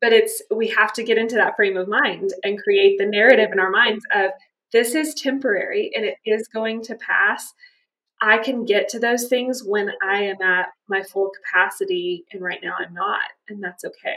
but 0.00 0.12
it's 0.12 0.42
we 0.54 0.68
have 0.68 0.92
to 0.94 1.04
get 1.04 1.16
into 1.16 1.37
that 1.37 1.54
frame 1.54 1.76
of 1.76 1.87
mind 1.87 2.33
and 2.42 2.59
create 2.59 2.99
the 2.99 3.06
narrative 3.06 3.50
in 3.52 3.61
our 3.61 3.71
minds 3.71 4.04
of 4.12 4.33
this 4.73 4.97
is 4.97 5.14
temporary 5.14 5.92
and 5.94 6.04
it 6.04 6.16
is 6.26 6.49
going 6.49 6.83
to 6.83 6.97
pass 6.97 7.54
I 8.25 8.38
can 8.38 8.64
get 8.64 8.88
to 8.88 8.99
those 8.99 9.28
things 9.28 9.62
when 9.62 9.90
I 10.02 10.23
am 10.23 10.40
at 10.40 10.69
my 10.88 11.02
full 11.02 11.31
capacity, 11.31 12.25
and 12.33 12.40
right 12.40 12.59
now 12.62 12.76
I'm 12.78 12.95
not, 12.95 13.21
and 13.50 13.62
that's 13.62 13.85
okay. 13.85 14.16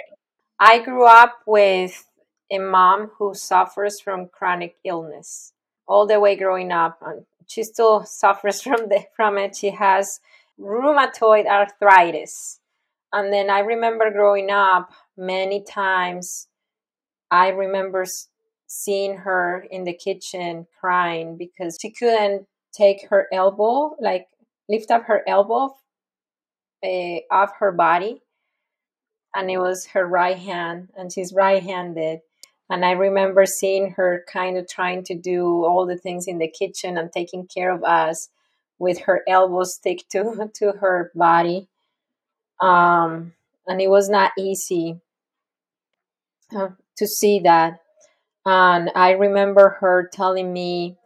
I 0.57 0.79
grew 0.79 1.05
up 1.05 1.39
with 1.45 2.05
a 2.49 2.59
mom 2.59 3.11
who 3.17 3.33
suffers 3.33 3.99
from 3.99 4.29
chronic 4.29 4.77
illness 4.85 5.51
all 5.89 6.07
the 6.07 6.21
way 6.21 6.37
growing 6.37 6.71
up, 6.71 6.99
and 7.05 7.25
she 7.47 7.63
still 7.63 8.05
suffers 8.05 8.61
from 8.61 8.87
the 8.87 9.03
from 9.13 9.37
it. 9.37 9.57
She 9.57 9.71
has 9.71 10.21
rheumatoid 10.57 11.45
arthritis, 11.45 12.61
and 13.11 13.33
then 13.33 13.49
I 13.49 13.59
remember 13.59 14.09
growing 14.09 14.49
up 14.49 14.89
many 15.17 15.61
times. 15.61 16.47
I 17.29 17.49
remember 17.49 18.05
seeing 18.67 19.17
her 19.17 19.67
in 19.69 19.83
the 19.83 19.93
kitchen 19.93 20.65
crying 20.79 21.35
because 21.35 21.77
she 21.81 21.91
couldn't 21.91 22.47
take 22.77 23.07
her 23.09 23.27
elbow, 23.31 23.95
like 23.99 24.27
lift 24.69 24.91
up 24.91 25.05
her 25.05 25.23
elbow 25.27 25.75
uh, 26.83 27.17
off 27.31 27.51
her 27.59 27.71
body. 27.71 28.21
And 29.35 29.51
it 29.51 29.57
was 29.59 29.87
her 29.87 30.05
right 30.05 30.37
hand, 30.37 30.89
and 30.97 31.11
she's 31.11 31.33
right 31.33 31.61
handed. 31.61 32.21
And 32.69 32.83
I 32.83 32.91
remember 32.91 33.45
seeing 33.45 33.91
her 33.91 34.25
kind 34.31 34.57
of 34.57 34.67
trying 34.67 35.03
to 35.05 35.15
do 35.15 35.63
all 35.63 35.85
the 35.85 35.97
things 35.97 36.27
in 36.27 36.39
the 36.39 36.47
kitchen 36.47 36.97
and 36.97 37.11
taking 37.11 37.47
care 37.47 37.71
of 37.71 37.83
us 37.83 38.29
with 38.79 39.01
her 39.01 39.21
elbow 39.27 39.63
stick 39.63 40.05
to, 40.11 40.49
to 40.55 40.71
her 40.79 41.11
body. 41.15 41.67
Um, 42.61 43.33
and 43.67 43.81
it 43.81 43.89
was 43.89 44.09
not 44.09 44.31
easy 44.37 44.99
uh, 46.55 46.69
to 46.97 47.07
see 47.07 47.39
that. 47.41 47.79
And 48.45 48.91
I 48.95 49.11
remember 49.11 49.77
her 49.81 50.09
telling 50.11 50.51
me 50.51 50.97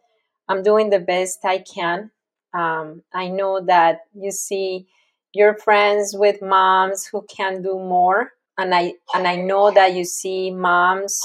I'm 0.51 0.63
doing 0.63 0.89
the 0.89 0.99
best 0.99 1.45
I 1.45 1.59
can. 1.59 2.11
Um, 2.53 3.03
I 3.13 3.29
know 3.29 3.61
that 3.65 4.01
you 4.13 4.31
see 4.31 4.85
your 5.33 5.53
friends 5.55 6.13
with 6.13 6.41
moms 6.41 7.05
who 7.05 7.25
can 7.33 7.61
do 7.61 7.75
more, 7.79 8.33
and 8.57 8.75
I 8.75 8.95
and 9.13 9.25
I 9.29 9.37
know 9.37 9.71
that 9.71 9.93
you 9.93 10.03
see 10.03 10.51
moms 10.51 11.21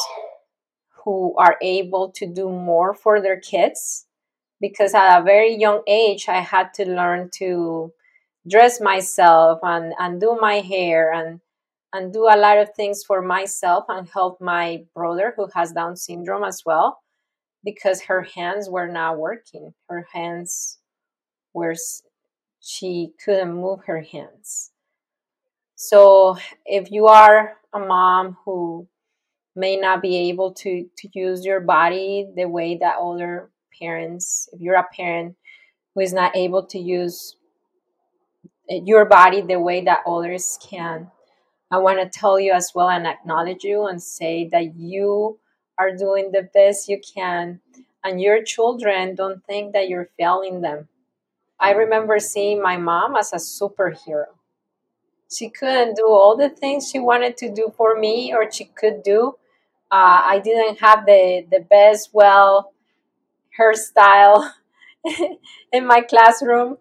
who 1.02 1.35
are 1.38 1.56
able 1.61 2.12
to 2.12 2.26
do 2.26 2.49
more 2.49 2.95
for 2.95 3.21
their 3.21 3.40
kids. 3.40 4.06
Because 4.61 4.95
at 4.95 5.18
a 5.18 5.25
very 5.25 5.56
young 5.56 5.83
age, 5.88 6.28
I 6.28 6.38
had 6.38 6.73
to 6.75 6.85
learn 6.88 7.30
to 7.38 7.92
dress 8.49 8.80
myself 8.80 9.59
and, 9.64 9.92
and 9.99 10.21
do 10.21 10.38
my 10.40 10.61
hair 10.61 11.12
and 11.12 11.40
and 11.92 12.12
do 12.12 12.28
a 12.30 12.38
lot 12.38 12.59
of 12.59 12.75
things 12.76 13.02
for 13.02 13.23
myself 13.23 13.87
and 13.88 14.09
help 14.09 14.40
my 14.40 14.85
brother 14.95 15.35
who 15.37 15.49
has 15.52 15.73
Down 15.73 15.97
syndrome 15.97 16.45
as 16.45 16.62
well 16.64 17.00
because 17.65 18.03
her 18.03 18.23
hands 18.23 18.69
were 18.69 18.89
not 18.89 19.19
working. 19.19 19.75
Her 19.89 20.07
hands 20.13 20.79
were, 21.53 21.75
she 22.61 23.11
couldn't 23.25 23.55
move 23.55 23.81
her 23.87 24.03
hands. 24.03 24.71
So 25.75 26.39
if 26.65 26.91
you 26.91 27.07
are 27.07 27.57
a 27.73 27.79
mom 27.79 28.37
who 28.45 28.89
may 29.55 29.77
not 29.77 30.03
be 30.03 30.29
able 30.29 30.53
to, 30.53 30.89
to 30.97 31.09
use 31.13 31.45
your 31.45 31.61
body 31.61 32.27
the 32.37 32.47
way 32.47 32.77
that 32.79 32.97
other 33.01 33.51
parents, 33.79 34.49
if 34.53 34.61
you're 34.61 34.77
a 34.77 34.87
parent 34.95 35.37
who 35.95 36.01
is 36.01 36.13
not 36.13 36.37
able 36.37 36.65
to 36.67 36.79
use 36.79 37.37
eh, 38.71 38.81
your 38.85 39.05
body 39.05 39.41
the 39.41 39.59
way 39.59 39.83
that 39.83 40.01
others 40.07 40.59
can, 40.63 41.11
I 41.71 41.79
want 41.79 42.01
to 42.01 42.19
tell 42.19 42.39
you 42.39 42.53
as 42.53 42.73
well 42.75 42.89
and 42.89 43.07
acknowledge 43.07 43.65
you 43.65 43.87
and 43.87 44.01
say 44.01 44.49
that 44.53 44.77
you 44.77 45.39
are 45.78 45.97
doing 45.97 46.33
the 46.33 46.49
best 46.54 46.88
you 46.88 47.00
can 47.00 47.61
and 48.04 48.21
your 48.21 48.42
children 48.42 49.14
don't 49.14 49.45
think 49.47 49.73
that 49.73 49.88
you're 49.88 50.11
failing 50.18 50.61
them. 50.61 50.88
I 51.59 51.73
remember 51.73 52.18
seeing 52.18 52.62
my 52.62 52.76
mom 52.76 53.16
as 53.16 53.33
a 53.33 53.37
superhero. 53.37 54.26
She 55.30 55.49
couldn't 55.49 55.97
do 55.97 56.06
all 56.09 56.37
the 56.37 56.49
things 56.49 56.90
she 56.90 56.99
wanted 56.99 57.37
to 57.38 57.52
do 57.52 57.73
for 57.76 57.99
me 57.99 58.33
or 58.33 58.50
she 58.50 58.64
could 58.66 59.02
do. 59.02 59.37
Uh, 59.90 60.23
I 60.25 60.40
didn't 60.42 60.80
have 60.80 61.06
the, 61.06 61.47
the 61.50 61.61
best, 61.61 62.11
well, 62.12 62.73
hairstyle 63.59 64.50
in 65.73 65.87
my 65.87 66.00
classroom. 66.02 66.78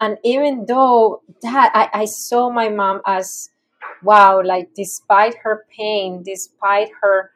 And 0.00 0.18
even 0.24 0.66
though 0.66 1.22
that, 1.42 1.70
I, 1.74 2.02
I 2.02 2.04
saw 2.06 2.50
my 2.50 2.68
mom 2.68 3.02
as, 3.06 3.50
wow, 4.02 4.42
like 4.44 4.70
despite 4.74 5.36
her 5.42 5.64
pain, 5.76 6.22
despite 6.24 6.90
her 7.02 7.30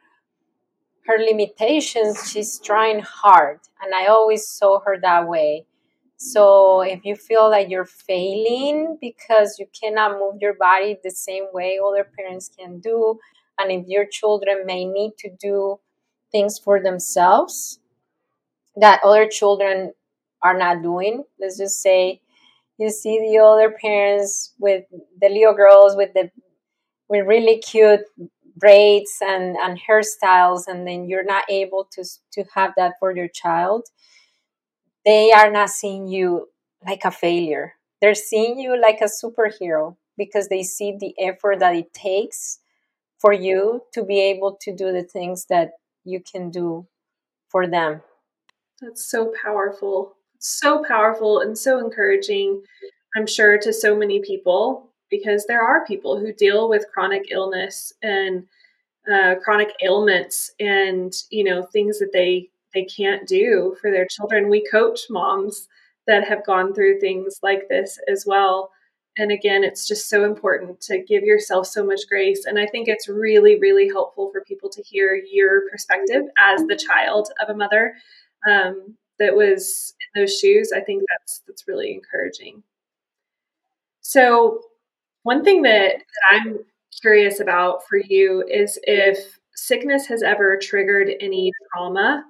her 1.07 1.19
limitations, 1.19 2.31
she's 2.31 2.59
trying 2.59 3.01
hard. 3.01 3.61
And 3.83 3.95
I 3.95 4.07
always 4.07 4.49
saw 4.49 4.81
her 4.81 4.99
that 5.01 5.29
way. 5.29 5.67
So 6.17 6.81
if 6.81 7.05
you 7.05 7.15
feel 7.15 7.51
that 7.51 7.69
you're 7.69 7.85
failing 7.85 8.99
because 9.01 9.59
you 9.59 9.67
cannot 9.79 10.19
move 10.19 10.37
your 10.41 10.55
body 10.55 10.97
the 11.03 11.11
same 11.11 11.47
way 11.53 11.79
other 11.79 12.09
parents 12.17 12.51
can 12.59 12.81
do, 12.81 13.19
and 13.59 13.71
if 13.71 13.87
your 13.87 14.07
children 14.07 14.65
may 14.65 14.85
need 14.85 15.13
to 15.19 15.31
do 15.31 15.79
things 16.33 16.59
for 16.59 16.83
themselves 16.83 17.79
that 18.77 19.01
other 19.05 19.27
children 19.27 19.93
are 20.43 20.57
not 20.57 20.83
doing, 20.83 21.25
let's 21.41 21.59
just 21.59 21.81
say 21.81 22.21
you 22.79 22.91
see 22.91 23.19
the 23.21 23.39
other 23.39 23.71
parents 23.71 24.53
with 24.59 24.85
the 25.21 25.29
little 25.29 25.55
girls 25.55 25.97
with 25.97 26.13
the 26.15 26.31
with 27.09 27.27
really 27.27 27.59
cute 27.59 28.01
braids 28.57 29.19
and, 29.21 29.57
and 29.57 29.79
hairstyles 29.89 30.63
and 30.67 30.87
then 30.87 31.07
you're 31.09 31.25
not 31.25 31.45
able 31.51 31.87
to 31.93 32.05
to 32.33 32.45
have 32.55 32.73
that 32.77 32.95
for 32.99 33.15
your 33.15 33.29
child 33.29 33.87
they 35.05 35.33
are 35.33 35.51
not 35.51 35.71
seeing 35.71 36.09
you 36.09 36.49
like 36.85 37.05
a 37.05 37.11
failure. 37.11 37.75
They're 38.01 38.15
seeing 38.15 38.59
you 38.59 38.81
like 38.81 39.01
a 39.01 39.05
superhero 39.05 39.97
because 40.19 40.49
they 40.49 40.63
see 40.63 40.97
the 40.99 41.15
effort 41.19 41.61
that 41.61 41.75
it 41.77 41.93
takes 41.95 42.59
for 43.19 43.33
you 43.33 43.83
to 43.95 44.05
be 44.05 44.21
able 44.21 44.59
to 44.63 44.75
do 44.75 44.93
the 44.93 45.03
things 45.03 45.47
that 45.49 45.73
you 46.05 46.21
can 46.21 46.51
do 46.51 46.87
for 47.49 47.67
them. 47.67 48.03
That's 48.81 49.05
so 49.11 49.33
powerful. 49.43 50.17
So 50.39 50.85
powerful 50.85 51.41
and 51.41 51.59
so 51.59 51.79
encouraging 51.79 52.63
i'm 53.17 53.27
sure 53.27 53.59
to 53.59 53.73
so 53.73 53.97
many 53.97 54.21
people 54.21 54.86
because 55.11 55.47
there 55.47 55.63
are 55.63 55.87
people 55.87 56.19
who 56.19 56.33
deal 56.33 56.69
with 56.69 56.91
chronic 56.93 57.27
illness 57.31 57.93
and 58.03 58.47
uh, 59.13 59.37
chronic 59.37 59.73
ailments 59.83 60.51
and 60.59 61.13
you 61.31 61.45
know 61.45 61.63
things 61.63 61.99
that 61.99 62.13
they 62.13 62.49
they 62.75 62.85
can't 62.85 63.27
do 63.27 63.77
for 63.81 63.91
their 63.91 64.07
children. 64.07 64.51
We 64.51 64.67
coach 64.69 65.01
moms 65.09 65.69
that 66.07 66.29
have 66.29 66.45
gone 66.45 66.75
through 66.75 67.01
things 67.01 67.39
like 67.43 67.69
this 67.69 67.99
as 68.09 68.25
well. 68.27 68.71
And 69.17 69.31
again 69.31 69.65
it's 69.65 69.87
just 69.87 70.09
so 70.09 70.25
important 70.25 70.81
to 70.83 71.03
give 71.03 71.23
yourself 71.23 71.67
so 71.67 71.85
much 71.85 72.01
grace. 72.09 72.45
And 72.47 72.59
i 72.59 72.67
think 72.67 72.89
it's 72.89 73.09
really 73.09 73.59
really 73.61 73.89
helpful 73.89 74.31
for 74.33 74.43
people 74.43 74.69
to 74.71 74.83
hear 74.83 75.21
your 75.33 75.71
perspective 75.71 76.23
as 76.39 76.63
the 76.67 76.77
child 76.77 77.29
of 77.43 77.49
a 77.49 77.57
mother 77.57 77.95
um, 78.49 78.97
that 79.19 79.35
was 79.35 79.95
in 80.01 80.21
those 80.21 80.39
shoes. 80.39 80.73
I 80.75 80.81
think 80.81 81.03
that's 81.09 81.43
that's 81.47 81.69
really 81.69 81.93
encouraging. 81.93 82.63
So 84.01 84.61
one 85.27 85.43
thing 85.43 85.63
that, 85.63 85.97
that 85.99 86.31
I'm 86.31 86.59
curious 87.03 87.41
about 87.41 87.87
for 87.89 87.99
you 87.99 88.45
is 88.49 88.79
if 88.85 89.39
sickness 89.57 90.07
has 90.07 90.23
ever 90.23 90.57
triggered 90.57 91.11
any 91.21 91.51
trauma 91.73 92.25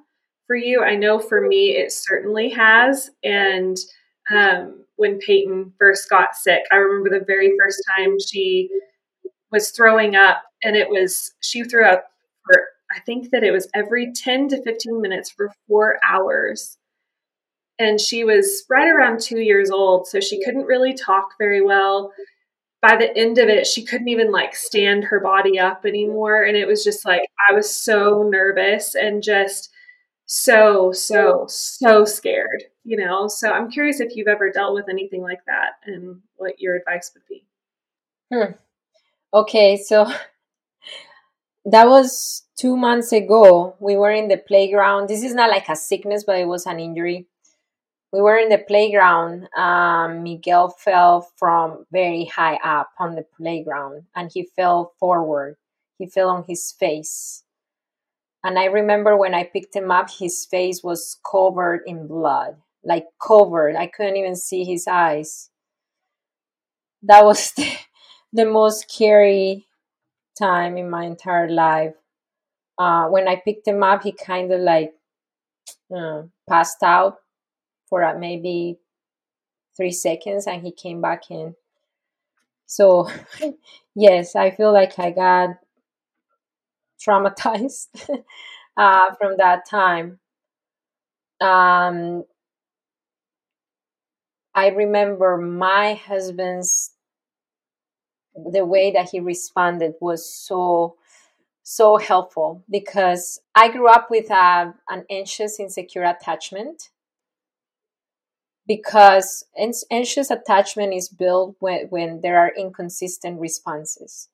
for 0.46 0.56
you. 0.56 0.82
I 0.82 0.96
know 0.96 1.18
for 1.18 1.46
me, 1.46 1.76
it 1.76 1.92
certainly 1.92 2.48
has. 2.50 3.10
And 3.22 3.76
um, 4.34 4.84
when 4.96 5.18
Peyton 5.18 5.74
first 5.78 6.08
got 6.08 6.34
sick, 6.34 6.62
I 6.72 6.76
remember 6.76 7.10
the 7.10 7.24
very 7.26 7.52
first 7.60 7.82
time 7.96 8.16
she 8.18 8.70
was 9.52 9.70
throwing 9.70 10.16
up, 10.16 10.42
and 10.62 10.74
it 10.74 10.88
was 10.88 11.32
she 11.40 11.64
threw 11.64 11.84
up 11.84 12.06
for 12.44 12.62
I 12.90 13.00
think 13.00 13.30
that 13.30 13.44
it 13.44 13.50
was 13.50 13.68
every 13.74 14.12
10 14.12 14.48
to 14.48 14.62
15 14.62 15.00
minutes 15.02 15.30
for 15.30 15.50
four 15.68 15.98
hours. 16.08 16.78
And 17.78 18.00
she 18.00 18.24
was 18.24 18.64
right 18.70 18.88
around 18.88 19.20
two 19.20 19.40
years 19.40 19.70
old, 19.70 20.06
so 20.06 20.18
she 20.18 20.42
couldn't 20.42 20.64
really 20.64 20.94
talk 20.94 21.26
very 21.38 21.62
well. 21.62 22.12
By 22.82 22.96
the 22.96 23.16
end 23.16 23.38
of 23.38 23.48
it, 23.48 23.66
she 23.66 23.84
couldn't 23.84 24.08
even 24.08 24.30
like 24.30 24.54
stand 24.54 25.04
her 25.04 25.20
body 25.20 25.58
up 25.58 25.84
anymore. 25.84 26.42
And 26.42 26.56
it 26.56 26.66
was 26.66 26.84
just 26.84 27.04
like, 27.04 27.22
I 27.50 27.54
was 27.54 27.74
so 27.74 28.28
nervous 28.30 28.94
and 28.94 29.22
just 29.22 29.70
so, 30.26 30.92
so, 30.92 31.46
so 31.48 32.04
scared, 32.04 32.64
you 32.84 32.96
know? 32.96 33.28
So 33.28 33.50
I'm 33.50 33.70
curious 33.70 34.00
if 34.00 34.14
you've 34.14 34.28
ever 34.28 34.50
dealt 34.50 34.74
with 34.74 34.88
anything 34.88 35.22
like 35.22 35.44
that 35.46 35.74
and 35.86 36.20
what 36.36 36.60
your 36.60 36.76
advice 36.76 37.10
would 37.14 37.22
be. 37.28 37.44
Hmm. 38.32 38.52
Okay, 39.32 39.76
so 39.76 40.06
that 41.64 41.88
was 41.88 42.44
two 42.56 42.76
months 42.76 43.12
ago. 43.12 43.76
We 43.80 43.96
were 43.96 44.10
in 44.10 44.28
the 44.28 44.36
playground. 44.36 45.08
This 45.08 45.22
is 45.22 45.34
not 45.34 45.50
like 45.50 45.68
a 45.68 45.76
sickness, 45.76 46.24
but 46.24 46.38
it 46.38 46.46
was 46.46 46.66
an 46.66 46.80
injury. 46.80 47.26
We 48.16 48.22
were 48.22 48.38
in 48.38 48.48
the 48.48 48.56
playground. 48.56 49.46
Um, 49.54 50.22
Miguel 50.22 50.70
fell 50.70 51.28
from 51.36 51.84
very 51.92 52.24
high 52.24 52.56
up 52.64 52.88
on 52.98 53.14
the 53.14 53.26
playground 53.36 54.04
and 54.14 54.30
he 54.32 54.48
fell 54.56 54.94
forward. 54.98 55.58
He 55.98 56.06
fell 56.06 56.30
on 56.30 56.44
his 56.48 56.72
face. 56.72 57.42
And 58.42 58.58
I 58.58 58.64
remember 58.66 59.18
when 59.18 59.34
I 59.34 59.44
picked 59.44 59.76
him 59.76 59.90
up, 59.90 60.08
his 60.08 60.46
face 60.46 60.82
was 60.82 61.18
covered 61.30 61.82
in 61.84 62.06
blood, 62.06 62.56
like 62.82 63.04
covered. 63.20 63.76
I 63.76 63.86
couldn't 63.86 64.16
even 64.16 64.34
see 64.34 64.64
his 64.64 64.88
eyes. 64.88 65.50
That 67.02 67.22
was 67.22 67.52
the, 67.56 67.70
the 68.32 68.46
most 68.46 68.90
scary 68.90 69.66
time 70.38 70.78
in 70.78 70.88
my 70.88 71.04
entire 71.04 71.50
life. 71.50 71.96
Uh, 72.78 73.08
when 73.08 73.28
I 73.28 73.36
picked 73.36 73.68
him 73.68 73.82
up, 73.82 74.04
he 74.04 74.12
kind 74.12 74.50
of 74.50 74.62
like 74.62 74.94
uh, 75.94 76.22
passed 76.48 76.82
out 76.82 77.18
for 77.88 78.02
uh, 78.04 78.18
maybe 78.18 78.78
three 79.76 79.92
seconds 79.92 80.46
and 80.46 80.62
he 80.62 80.72
came 80.72 81.00
back 81.00 81.30
in. 81.30 81.54
So, 82.66 83.08
yes, 83.94 84.34
I 84.36 84.50
feel 84.50 84.72
like 84.72 84.98
I 84.98 85.10
got 85.10 85.50
traumatized 87.00 87.88
uh, 88.76 89.14
from 89.14 89.36
that 89.38 89.66
time. 89.68 90.18
Um, 91.40 92.24
I 94.54 94.68
remember 94.68 95.36
my 95.36 95.94
husband's 95.94 96.92
the 98.52 98.64
way 98.64 98.90
that 98.92 99.10
he 99.10 99.20
responded 99.20 99.94
was 100.00 100.30
so 100.30 100.96
so 101.62 101.96
helpful 101.98 102.64
because 102.70 103.40
I 103.54 103.70
grew 103.70 103.88
up 103.88 104.08
with 104.10 104.30
a, 104.30 104.74
an 104.88 105.04
anxious, 105.10 105.60
insecure 105.60 106.04
attachment. 106.04 106.90
Because 108.66 109.44
anxious 109.90 110.30
attachment 110.30 110.92
is 110.92 111.08
built 111.08 111.56
when, 111.60 111.86
when 111.88 112.20
there 112.20 112.38
are 112.38 112.52
inconsistent 112.56 113.40
responses. 113.40 114.28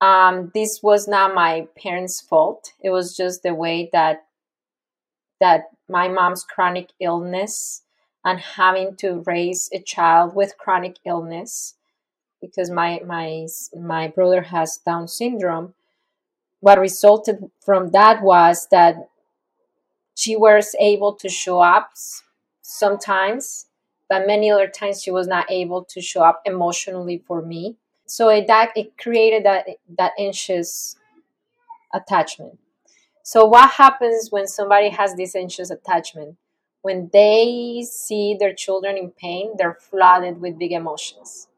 Um, 0.00 0.50
this 0.54 0.80
was 0.82 1.06
not 1.06 1.34
my 1.34 1.68
parents' 1.80 2.20
fault. 2.20 2.72
It 2.82 2.90
was 2.90 3.16
just 3.16 3.42
the 3.42 3.54
way 3.54 3.88
that 3.92 4.24
that 5.40 5.70
my 5.88 6.06
mom's 6.08 6.44
chronic 6.44 6.90
illness 7.00 7.82
and 8.24 8.38
having 8.38 8.94
to 8.96 9.22
raise 9.26 9.70
a 9.72 9.80
child 9.80 10.34
with 10.34 10.58
chronic 10.58 10.96
illness 11.04 11.74
because 12.40 12.70
my 12.70 13.00
my 13.06 13.46
my 13.78 14.08
brother 14.08 14.42
has 14.42 14.78
Down 14.78 15.08
syndrome. 15.08 15.74
What 16.60 16.78
resulted 16.78 17.50
from 17.64 17.90
that 17.90 18.22
was 18.22 18.68
that 18.70 19.08
she 20.14 20.36
was 20.36 20.74
able 20.78 21.14
to 21.14 21.28
show 21.28 21.60
up 21.60 21.92
sometimes, 22.78 23.66
but 24.08 24.26
many 24.26 24.50
other 24.50 24.68
times 24.68 25.02
she 25.02 25.10
was 25.10 25.26
not 25.26 25.50
able 25.50 25.84
to 25.84 26.00
show 26.00 26.22
up 26.22 26.42
emotionally 26.44 27.18
for 27.26 27.42
me. 27.42 27.76
So 28.06 28.28
it, 28.28 28.46
that 28.48 28.72
it 28.76 28.98
created 28.98 29.44
that 29.44 29.66
that 29.98 30.12
anxious 30.18 30.96
attachment. 31.94 32.58
So 33.22 33.46
what 33.46 33.70
happens 33.72 34.30
when 34.30 34.46
somebody 34.48 34.90
has 34.90 35.14
this 35.14 35.36
anxious 35.36 35.70
attachment? 35.70 36.36
When 36.82 37.10
they 37.12 37.86
see 37.90 38.36
their 38.38 38.54
children 38.54 38.96
in 38.96 39.10
pain, 39.10 39.52
they're 39.58 39.78
flooded 39.80 40.40
with 40.40 40.58
big 40.58 40.72
emotions 40.72 41.48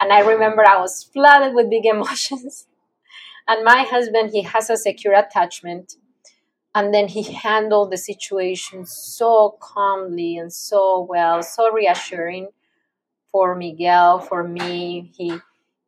and 0.00 0.12
I 0.12 0.20
remember 0.20 0.66
I 0.66 0.80
was 0.80 1.02
flooded 1.02 1.54
with 1.54 1.70
big 1.70 1.86
emotions. 1.94 2.66
and 3.48 3.64
my 3.64 3.82
husband, 3.82 4.30
he 4.30 4.42
has 4.42 4.70
a 4.70 4.76
secure 4.76 5.14
attachment. 5.14 5.96
And 6.76 6.92
then 6.92 7.08
he 7.08 7.22
handled 7.22 7.90
the 7.90 7.96
situation 7.96 8.84
so 8.84 9.56
calmly 9.60 10.36
and 10.36 10.52
so 10.52 11.00
well, 11.08 11.42
so 11.42 11.72
reassuring 11.72 12.48
for 13.32 13.54
Miguel, 13.54 14.20
for 14.20 14.44
me. 14.46 15.10
He 15.16 15.38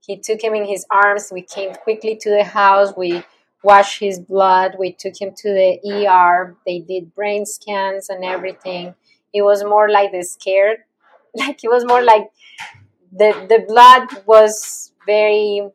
he 0.00 0.16
took 0.16 0.42
him 0.42 0.54
in 0.54 0.64
his 0.64 0.86
arms. 0.90 1.28
We 1.30 1.42
came 1.42 1.74
quickly 1.74 2.16
to 2.22 2.30
the 2.30 2.42
house. 2.42 2.94
We 2.96 3.22
washed 3.62 4.00
his 4.00 4.18
blood. 4.18 4.76
We 4.78 4.92
took 4.92 5.20
him 5.20 5.34
to 5.36 5.48
the 5.52 6.06
ER. 6.08 6.56
They 6.64 6.78
did 6.78 7.14
brain 7.14 7.44
scans 7.44 8.08
and 8.08 8.24
everything. 8.24 8.94
It 9.34 9.42
was 9.42 9.62
more 9.62 9.90
like 9.90 10.12
the 10.12 10.22
scared, 10.22 10.78
like 11.34 11.62
it 11.62 11.68
was 11.68 11.84
more 11.84 12.02
like 12.02 12.30
the 13.12 13.32
the 13.46 13.62
blood 13.68 14.24
was 14.24 14.92
very 15.04 15.68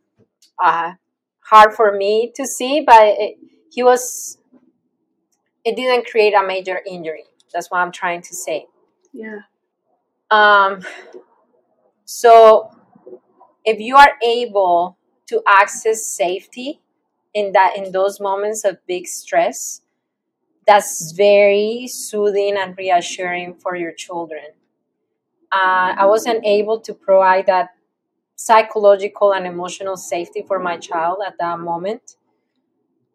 uh, 0.64 0.94
hard 1.42 1.76
for 1.76 1.96
me 1.96 2.32
to 2.36 2.48
see, 2.48 2.82
but 2.82 3.04
it, 3.04 3.38
he 3.72 3.84
was. 3.84 4.40
It 5.66 5.76
didn't 5.76 6.08
create 6.08 6.34
a 6.34 6.46
major 6.46 6.82
injury. 6.86 7.26
That's 7.54 7.72
what 7.72 7.80
I'm 7.80 7.92
trying 7.92 8.22
to 8.24 8.36
say. 8.36 8.68
Yeah. 9.14 9.40
Um. 10.32 10.82
So, 12.06 12.70
if 13.66 13.80
you 13.80 13.98
are 13.98 14.14
able 14.24 14.98
to 15.28 15.42
access 15.48 16.06
safety 16.06 16.82
in 17.34 17.54
that 17.54 17.78
in 17.78 17.92
those 17.92 18.20
moments 18.20 18.66
of 18.66 18.86
big 18.88 19.08
stress, 19.08 19.82
that's 20.68 21.12
very 21.14 21.88
soothing 21.88 22.58
and 22.58 22.78
reassuring 22.78 23.56
for 23.56 23.76
your 23.76 23.94
children 23.94 24.46
uh, 25.52 25.94
I 25.98 26.06
wasn't 26.06 26.46
able 26.46 26.80
to 26.82 26.94
provide 26.94 27.46
that 27.46 27.70
psychological 28.36 29.34
and 29.34 29.48
emotional 29.48 29.98
safety 29.98 30.44
for 30.48 30.60
my 30.60 30.78
child 30.78 31.20
at 31.26 31.36
that 31.40 31.60
moment. 31.60 32.18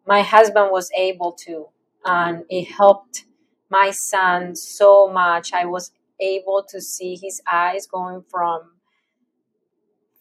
My 0.05 0.23
husband 0.23 0.71
was 0.71 0.91
able 0.93 1.31
to, 1.45 1.69
and 2.05 2.43
it 2.49 2.65
helped 2.65 3.25
my 3.69 3.91
son 3.91 4.55
so 4.55 5.07
much. 5.07 5.53
I 5.53 5.65
was 5.65 5.91
able 6.19 6.65
to 6.69 6.81
see 6.81 7.15
his 7.15 7.41
eyes 7.51 7.87
going 7.87 8.23
from 8.29 8.71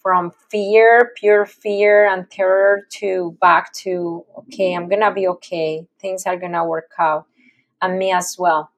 from 0.00 0.32
fear, 0.50 1.12
pure 1.16 1.44
fear 1.44 2.06
and 2.06 2.30
terror 2.30 2.86
to 2.88 3.36
back 3.40 3.72
to 3.72 4.24
okay, 4.38 4.74
I'm 4.74 4.88
gonna 4.88 5.12
be 5.12 5.26
okay. 5.28 5.86
Things 6.00 6.24
are 6.26 6.36
gonna 6.36 6.64
work 6.64 6.92
out, 6.98 7.26
and 7.82 7.98
me 7.98 8.12
as 8.12 8.36
well. 8.38 8.70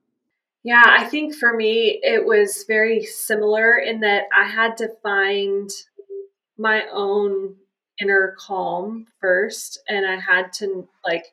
Yeah, 0.62 0.82
I 0.84 1.04
think 1.04 1.34
for 1.34 1.54
me, 1.54 2.00
it 2.02 2.24
was 2.26 2.64
very 2.66 3.04
similar 3.04 3.76
in 3.78 4.00
that 4.00 4.24
I 4.36 4.44
had 4.44 4.76
to 4.78 4.88
find 5.02 5.70
my 6.58 6.84
own 6.92 7.56
inner 8.00 8.34
calm 8.38 9.06
first, 9.20 9.80
and 9.88 10.06
I 10.06 10.18
had 10.18 10.52
to 10.54 10.88
like 11.04 11.26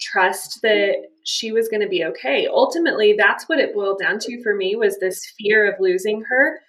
trust 0.00 0.60
that 0.62 0.96
she 1.24 1.52
was 1.52 1.68
going 1.68 1.82
to 1.82 1.88
be 1.88 2.04
okay. 2.04 2.46
Ultimately, 2.46 3.14
that's 3.16 3.48
what 3.48 3.58
it 3.58 3.74
boiled 3.74 4.00
down 4.00 4.18
to 4.20 4.42
for 4.42 4.54
me 4.54 4.74
was 4.76 4.98
this 4.98 5.20
fear 5.38 5.70
of 5.70 5.80
losing 5.80 6.22
her. 6.28 6.60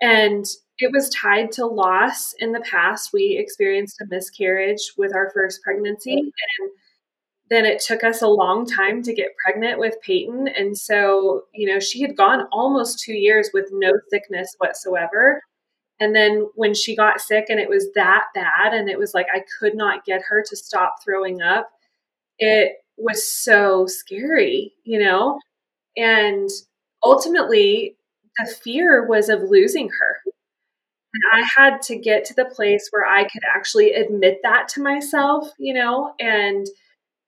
And 0.00 0.44
it 0.78 0.92
was 0.92 1.08
tied 1.08 1.52
to 1.52 1.66
loss 1.66 2.34
in 2.38 2.52
the 2.52 2.60
past. 2.60 3.10
We 3.12 3.38
experienced 3.38 4.00
a 4.00 4.06
miscarriage 4.08 4.92
with 4.98 5.14
our 5.14 5.30
first 5.32 5.62
pregnancy, 5.62 6.18
and 6.18 6.70
then 7.48 7.64
it 7.64 7.80
took 7.80 8.04
us 8.04 8.20
a 8.20 8.28
long 8.28 8.66
time 8.66 9.02
to 9.04 9.14
get 9.14 9.34
pregnant 9.42 9.78
with 9.78 9.94
Peyton. 10.02 10.48
And 10.48 10.76
so, 10.76 11.44
you 11.54 11.72
know, 11.72 11.80
she 11.80 12.02
had 12.02 12.16
gone 12.16 12.46
almost 12.52 12.98
two 12.98 13.14
years 13.14 13.50
with 13.54 13.66
no 13.72 13.92
sickness 14.10 14.54
whatsoever. 14.58 15.40
And 15.98 16.14
then 16.14 16.46
when 16.56 16.74
she 16.74 16.94
got 16.94 17.22
sick 17.22 17.46
and 17.48 17.58
it 17.58 17.70
was 17.70 17.88
that 17.94 18.24
bad, 18.34 18.74
and 18.74 18.90
it 18.90 18.98
was 18.98 19.14
like 19.14 19.26
I 19.34 19.42
could 19.58 19.74
not 19.74 20.04
get 20.04 20.20
her 20.28 20.44
to 20.46 20.56
stop 20.56 20.96
throwing 21.02 21.40
up, 21.40 21.70
it 22.38 22.72
was 22.96 23.26
so 23.28 23.86
scary, 23.86 24.74
you 24.84 24.98
know? 25.00 25.38
And 25.96 26.48
ultimately, 27.04 27.96
the 28.38 28.46
fear 28.64 29.06
was 29.06 29.28
of 29.28 29.42
losing 29.42 29.88
her. 29.90 30.16
And 31.14 31.42
I 31.42 31.48
had 31.56 31.82
to 31.82 31.96
get 31.96 32.24
to 32.26 32.34
the 32.34 32.44
place 32.44 32.88
where 32.90 33.06
I 33.06 33.24
could 33.24 33.42
actually 33.54 33.92
admit 33.92 34.38
that 34.42 34.68
to 34.70 34.82
myself, 34.82 35.48
you 35.58 35.72
know, 35.74 36.14
and 36.20 36.66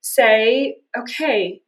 say, 0.02 0.78
okay, 0.98 1.62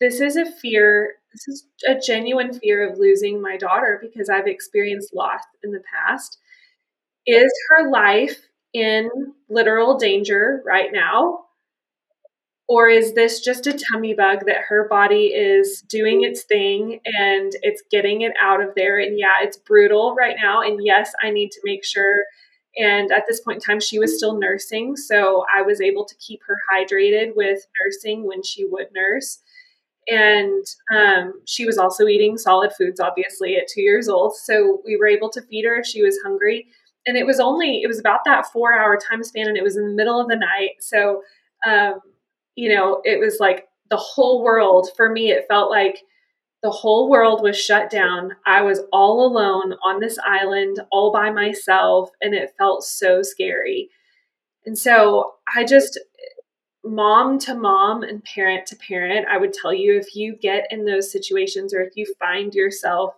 this 0.00 0.20
is 0.20 0.36
a 0.36 0.46
fear. 0.50 1.14
This 1.32 1.48
is 1.48 1.66
a 1.88 2.00
genuine 2.00 2.54
fear 2.58 2.88
of 2.90 2.98
losing 2.98 3.42
my 3.42 3.56
daughter 3.56 4.00
because 4.02 4.30
I've 4.30 4.48
experienced 4.48 5.14
loss 5.14 5.42
in 5.64 5.72
the 5.72 5.82
past. 5.94 6.38
Is 7.26 7.52
her 7.70 7.90
life 7.90 8.40
in 8.74 9.10
literal 9.50 9.98
danger 9.98 10.62
right 10.66 10.92
now? 10.92 11.43
Or 12.66 12.88
is 12.88 13.14
this 13.14 13.40
just 13.40 13.66
a 13.66 13.78
tummy 13.92 14.14
bug 14.14 14.46
that 14.46 14.62
her 14.68 14.88
body 14.88 15.26
is 15.26 15.82
doing 15.82 16.24
its 16.24 16.44
thing 16.44 17.00
and 17.04 17.52
it's 17.60 17.82
getting 17.90 18.22
it 18.22 18.32
out 18.40 18.62
of 18.62 18.74
there? 18.74 18.98
And 18.98 19.18
yeah, 19.18 19.42
it's 19.42 19.58
brutal 19.58 20.14
right 20.14 20.36
now. 20.42 20.62
And 20.62 20.80
yes, 20.82 21.12
I 21.22 21.30
need 21.30 21.50
to 21.50 21.60
make 21.64 21.84
sure. 21.84 22.22
And 22.76 23.12
at 23.12 23.24
this 23.28 23.40
point 23.40 23.56
in 23.56 23.60
time, 23.60 23.80
she 23.80 23.98
was 23.98 24.16
still 24.16 24.38
nursing. 24.38 24.96
So 24.96 25.44
I 25.54 25.60
was 25.60 25.80
able 25.80 26.06
to 26.06 26.14
keep 26.16 26.40
her 26.46 26.56
hydrated 26.72 27.36
with 27.36 27.60
nursing 27.82 28.26
when 28.26 28.42
she 28.42 28.64
would 28.64 28.88
nurse. 28.94 29.40
And 30.08 30.64
um, 30.94 31.34
she 31.46 31.66
was 31.66 31.78
also 31.78 32.06
eating 32.06 32.38
solid 32.38 32.72
foods, 32.76 32.98
obviously, 32.98 33.56
at 33.56 33.68
two 33.68 33.82
years 33.82 34.08
old. 34.08 34.36
So 34.36 34.80
we 34.84 34.96
were 34.96 35.06
able 35.06 35.30
to 35.30 35.42
feed 35.42 35.66
her 35.66 35.76
if 35.76 35.86
she 35.86 36.02
was 36.02 36.18
hungry. 36.24 36.66
And 37.06 37.18
it 37.18 37.26
was 37.26 37.40
only, 37.40 37.82
it 37.82 37.88
was 37.88 37.98
about 37.98 38.20
that 38.24 38.46
four 38.46 38.72
hour 38.72 38.98
time 38.98 39.22
span 39.22 39.48
and 39.48 39.56
it 39.56 39.62
was 39.62 39.76
in 39.76 39.86
the 39.86 39.94
middle 39.94 40.18
of 40.18 40.28
the 40.28 40.36
night. 40.36 40.76
So, 40.80 41.22
um, 41.66 42.00
you 42.56 42.74
know, 42.74 43.00
it 43.04 43.18
was 43.18 43.38
like 43.40 43.66
the 43.90 43.96
whole 43.96 44.42
world, 44.42 44.88
for 44.96 45.10
me, 45.10 45.30
it 45.30 45.46
felt 45.48 45.70
like 45.70 46.02
the 46.62 46.70
whole 46.70 47.10
world 47.10 47.42
was 47.42 47.58
shut 47.58 47.90
down. 47.90 48.32
I 48.46 48.62
was 48.62 48.80
all 48.92 49.26
alone 49.26 49.74
on 49.84 50.00
this 50.00 50.18
island, 50.24 50.80
all 50.90 51.12
by 51.12 51.30
myself, 51.30 52.10
and 52.20 52.34
it 52.34 52.54
felt 52.56 52.84
so 52.84 53.22
scary. 53.22 53.90
And 54.64 54.78
so 54.78 55.34
I 55.54 55.64
just, 55.64 56.00
mom 56.82 57.38
to 57.40 57.54
mom 57.54 58.02
and 58.02 58.24
parent 58.24 58.66
to 58.66 58.76
parent, 58.76 59.26
I 59.30 59.38
would 59.38 59.52
tell 59.52 59.74
you 59.74 59.98
if 59.98 60.14
you 60.14 60.36
get 60.40 60.66
in 60.70 60.84
those 60.84 61.12
situations 61.12 61.74
or 61.74 61.80
if 61.80 61.92
you 61.96 62.06
find 62.18 62.54
yourself 62.54 63.14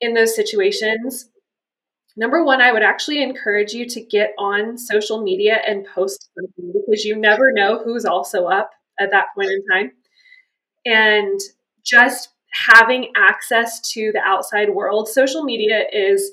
in 0.00 0.14
those 0.14 0.34
situations, 0.34 1.28
number 2.16 2.44
one, 2.44 2.60
I 2.60 2.72
would 2.72 2.82
actually 2.82 3.22
encourage 3.22 3.72
you 3.72 3.86
to 3.88 4.00
get 4.00 4.34
on 4.38 4.78
social 4.78 5.22
media 5.22 5.60
and 5.66 5.86
post 5.86 6.28
something 6.34 6.72
because 6.72 7.04
you 7.04 7.16
never 7.16 7.52
know 7.52 7.82
who's 7.82 8.04
also 8.04 8.46
up 8.46 8.70
at 8.98 9.10
that 9.10 9.26
point 9.34 9.50
in 9.50 9.62
time. 9.70 9.92
And 10.84 11.40
just 11.84 12.30
having 12.52 13.12
access 13.16 13.80
to 13.92 14.12
the 14.12 14.20
outside 14.20 14.70
world, 14.70 15.08
social 15.08 15.44
media 15.44 15.84
is 15.92 16.30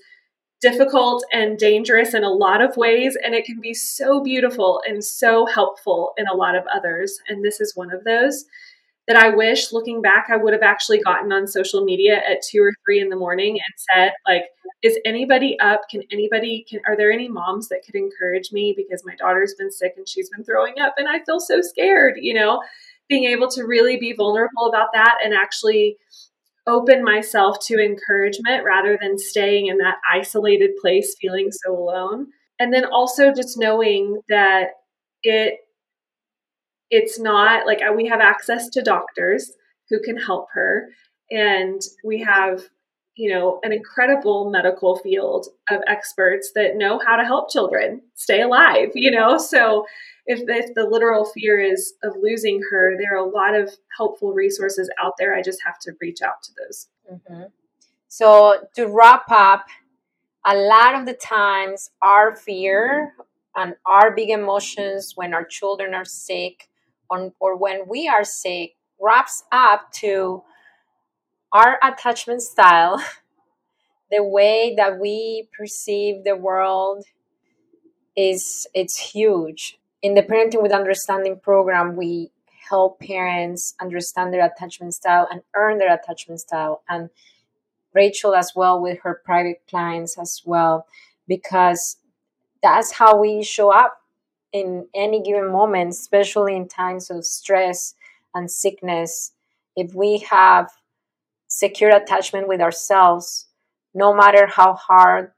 difficult 0.62 1.26
and 1.34 1.58
dangerous 1.58 2.13
in 2.13 2.24
a 2.24 2.30
lot 2.30 2.62
of 2.62 2.78
ways, 2.78 3.17
and 3.22 3.36
it 3.36 3.43
can 3.43 3.60
be 3.60 3.74
so 3.74 4.22
beautiful 4.22 4.82
and 4.88 5.04
so 5.04 5.46
helpful 5.46 6.13
in 6.17 6.26
a 6.28 6.34
lot 6.34 6.56
of 6.56 6.63
others. 6.74 7.19
And 7.28 7.43
this 7.43 7.60
is 7.60 7.76
one 7.76 7.91
of 7.91 8.06
those 8.06 8.46
that 9.08 9.18
I 9.18 9.30
wish 9.30 9.74
looking 9.74 10.02
back, 10.02 10.28
I 10.30 10.38
would 10.38 10.54
have 10.54 10.63
actually 10.63 11.00
gotten 11.00 11.32
on 11.32 11.48
social 11.48 11.84
media 11.84 12.16
at 12.18 12.42
two 12.42 12.62
or 12.62 12.72
three 12.86 13.02
in 13.02 13.10
the 13.10 13.16
morning 13.16 13.54
and 13.54 13.74
said, 13.94 14.13
like, 14.28 14.44
is 14.82 14.98
anybody 15.06 15.58
up? 15.60 15.82
Can 15.89 16.04
anybody, 16.12 16.66
can, 16.70 16.80
are 16.88 16.96
there 16.96 17.12
any 17.12 17.28
moms 17.28 17.70
that 17.70 17.84
could 17.86 17.96
encourage 17.96 18.52
me 18.52 18.74
because 18.76 19.04
my 19.06 19.16
daughter's 19.16 19.56
been 19.56 19.72
sick 19.72 19.94
and 19.98 20.08
she's 20.08 20.30
been 20.30 20.46
throwing 20.46 20.80
up 20.80 20.96
and 20.98 21.08
I 21.08 21.24
feel 21.26 21.39
so 21.39 21.62
scared, 21.62 22.16
you 22.18 22.34
know? 22.34 22.62
Being 23.10 23.26
able 23.26 23.50
to 23.50 23.63
really 23.63 23.98
be 23.98 24.13
vulnerable 24.13 24.68
about 24.68 24.89
that 24.94 25.18
and 25.24 25.34
actually 25.34 25.98
open 26.66 27.04
myself 27.04 27.58
to 27.68 27.84
encouragement 27.84 28.63
rather 28.63 28.98
than 29.02 29.18
staying 29.18 29.68
in 29.68 29.78
that 29.80 29.98
isolated 30.12 30.72
place 30.82 31.16
feeling 31.20 31.50
so 31.52 31.78
alone 31.78 32.28
and 32.60 32.74
then 32.74 32.86
also 32.86 33.34
just 33.34 33.58
knowing 33.58 34.22
that 34.30 34.68
it 35.24 35.56
it's 36.93 37.19
not 37.19 37.65
like 37.65 37.79
we 37.95 38.08
have 38.08 38.21
access 38.21 38.69
to 38.69 38.82
doctors 38.82 39.53
who 39.89 39.99
can 39.99 40.17
help 40.17 40.47
her 40.53 40.89
and 41.32 41.82
we 42.03 42.19
have 42.21 42.62
you 43.15 43.34
know 43.34 43.60
an 43.63 43.73
incredible 43.73 44.49
medical 44.49 44.95
field 44.97 45.47
of 45.69 45.82
experts 45.88 46.51
that 46.56 46.75
know 46.75 46.99
how 47.06 47.15
to 47.15 47.23
help 47.23 47.49
children 47.49 48.01
stay 48.15 48.41
alive 48.41 48.89
you 48.95 49.12
know 49.12 49.38
so 49.38 49.86
if, 50.25 50.41
if 50.47 50.73
the 50.73 50.86
literal 50.86 51.25
fear 51.25 51.60
is 51.60 51.93
of 52.03 52.13
losing 52.21 52.62
her, 52.71 52.95
there 52.97 53.13
are 53.13 53.25
a 53.25 53.29
lot 53.29 53.56
of 53.56 53.69
helpful 53.97 54.32
resources 54.32 54.89
out 55.01 55.13
there. 55.19 55.36
I 55.36 55.41
just 55.41 55.60
have 55.65 55.79
to 55.79 55.91
reach 55.99 56.21
out 56.21 56.41
to 56.43 56.51
those. 56.58 56.88
Mm-hmm. 57.12 57.43
So, 58.08 58.67
to 58.75 58.88
wrap 58.88 59.25
up, 59.29 59.65
a 60.45 60.56
lot 60.56 60.95
of 60.95 61.06
the 61.06 61.13
times 61.13 61.89
our 62.01 62.36
fear 62.36 63.13
and 63.56 63.75
our 63.86 64.12
big 64.15 64.29
emotions 64.29 65.13
when 65.15 65.34
our 65.34 65.43
children 65.43 65.93
are 65.93 66.06
sick 66.06 66.69
or, 67.10 67.34
or 67.39 67.58
when 67.58 67.88
we 67.88 68.08
are 68.08 68.24
sick 68.24 68.76
wraps 69.00 69.44
up 69.52 69.92
to 69.92 70.44
our 71.52 71.78
attachment 71.84 72.42
style, 72.42 73.04
the 74.12 74.24
way 74.24 74.74
that 74.78 75.00
we 75.00 75.50
perceive 75.58 76.24
the 76.24 76.36
world 76.36 77.06
is 78.16 78.68
it's 78.74 78.98
huge 78.98 79.80
in 80.04 80.13
the 80.16 80.22
Parenting 80.22 80.62
with 80.62 80.74
Understanding 80.74 81.39
program, 81.39 81.96
we 81.96 82.30
help 82.70 83.00
parents 83.00 83.74
understand 83.82 84.34
their 84.34 84.46
attachment 84.46 84.94
style 84.94 85.28
and 85.32 85.42
earn 85.56 85.80
their 85.80 85.94
attachment 85.94 86.42
style. 86.42 86.84
And 86.89 87.10
Rachael, 87.94 88.36
as 88.36 88.52
well, 88.54 88.82
with 88.82 89.00
her 89.04 89.22
private 89.24 89.62
clients 89.70 90.18
as 90.20 90.42
well, 90.46 90.86
because 91.28 91.98
that's 92.62 92.92
how 92.92 93.18
we 93.20 93.44
show 93.44 93.72
up 93.72 94.02
in 94.54 94.88
any 94.96 95.22
given 95.22 95.52
moment, 95.52 95.89
especially 95.89 96.56
in 96.56 96.68
times 96.68 97.10
of 97.10 97.26
stress 97.26 97.96
and 98.34 98.50
sickness. 98.50 99.32
If 99.76 99.94
we 99.94 100.20
have 100.30 100.70
secure 101.48 101.89
attachment 101.89 102.48
with 102.48 102.62
ourselves, 102.62 103.48
no 103.94 104.13
matter 104.13 104.48
how 104.48 104.74
hard 104.74 105.32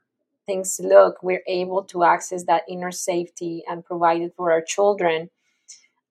things 0.44 0.80
look, 0.82 1.22
we're 1.22 1.42
able 1.48 1.82
to 1.84 2.04
access 2.04 2.44
that 2.44 2.62
inner 2.68 2.92
safety 2.92 3.64
and 3.68 3.84
provide 3.84 4.20
it 4.20 4.34
for 4.36 4.52
our 4.52 4.62
children. 4.62 5.30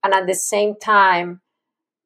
And 0.04 0.14
at 0.14 0.28
the 0.28 0.36
same 0.36 0.76
time, 0.76 1.42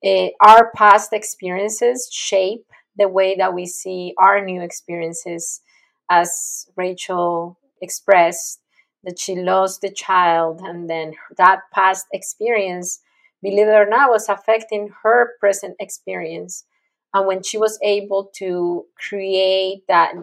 eh, 0.03 0.29
our 0.45 0.71
past 0.75 1.11
experiences 1.13 2.09
shape 2.11 2.65
the 2.95 3.07
way 3.07 3.35
that 3.37 3.53
we 3.53 3.65
see 3.65 4.13
our 4.17 4.43
new 4.43 4.61
experiences. 4.61 5.61
As 6.09 6.67
Rachael 6.75 7.57
expressed, 7.81 8.61
that 9.03 9.19
she 9.19 9.35
lost 9.35 9.81
the 9.81 9.91
child, 9.91 10.61
and 10.63 10.89
then 10.89 11.13
that 11.37 11.61
past 11.73 12.07
experience, 12.11 12.99
believe 13.41 13.67
it 13.67 13.71
or 13.71 13.87
not, 13.87 14.09
was 14.09 14.27
affecting 14.29 14.89
her 15.03 15.33
present 15.39 15.75
experience. 15.79 16.65
And 17.13 17.25
when 17.25 17.41
she 17.43 17.57
was 17.57 17.79
able 17.81 18.29
to 18.37 18.85
create 18.97 19.83
that 19.87 20.13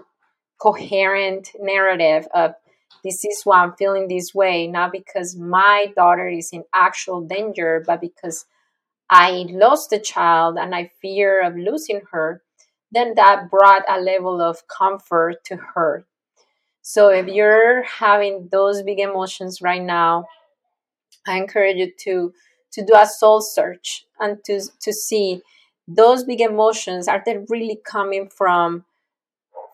coherent 0.61 1.51
narrative 1.59 2.29
of 2.35 2.55
this 3.03 3.25
is 3.25 3.43
why 3.45 3.62
I'm 3.62 3.75
feeling 3.75 4.09
this 4.09 4.35
way, 4.35 4.67
not 4.67 4.93
because 4.93 5.37
my 5.37 5.93
daughter 5.95 6.29
is 6.29 6.51
in 6.53 6.65
actual 6.75 7.21
danger, 7.21 7.83
but 7.87 8.01
because 8.01 8.47
I 9.09 9.47
lost 9.49 9.91
the 9.91 10.01
child 10.01 10.57
and 10.59 10.75
I 10.75 10.91
fear 11.01 11.41
of 11.41 11.57
losing 11.57 12.01
her, 12.11 12.43
then 12.91 13.15
that 13.15 13.51
brought 13.51 13.83
a 13.89 14.01
level 14.01 14.41
of 14.41 14.67
comfort 14.67 15.45
to 15.45 15.57
her. 15.75 16.07
So 16.88 17.09
if 17.09 17.27
you're 17.27 17.83
having 17.83 18.49
those 18.53 18.81
big 18.81 19.01
emotions 19.01 19.61
right 19.61 19.83
now, 19.83 20.29
I 21.27 21.37
encourage 21.37 21.79
you 21.79 21.90
to 22.05 22.33
to 22.75 22.85
do 22.85 22.94
a 22.94 23.05
soul 23.07 23.40
search 23.40 24.07
and 24.20 24.38
to 24.44 24.61
to 24.83 24.92
see 24.92 25.42
those 25.88 26.22
big 26.22 26.40
emotions 26.40 27.09
are 27.09 27.20
they 27.27 27.38
really 27.49 27.81
coming 27.85 28.29
from 28.29 28.85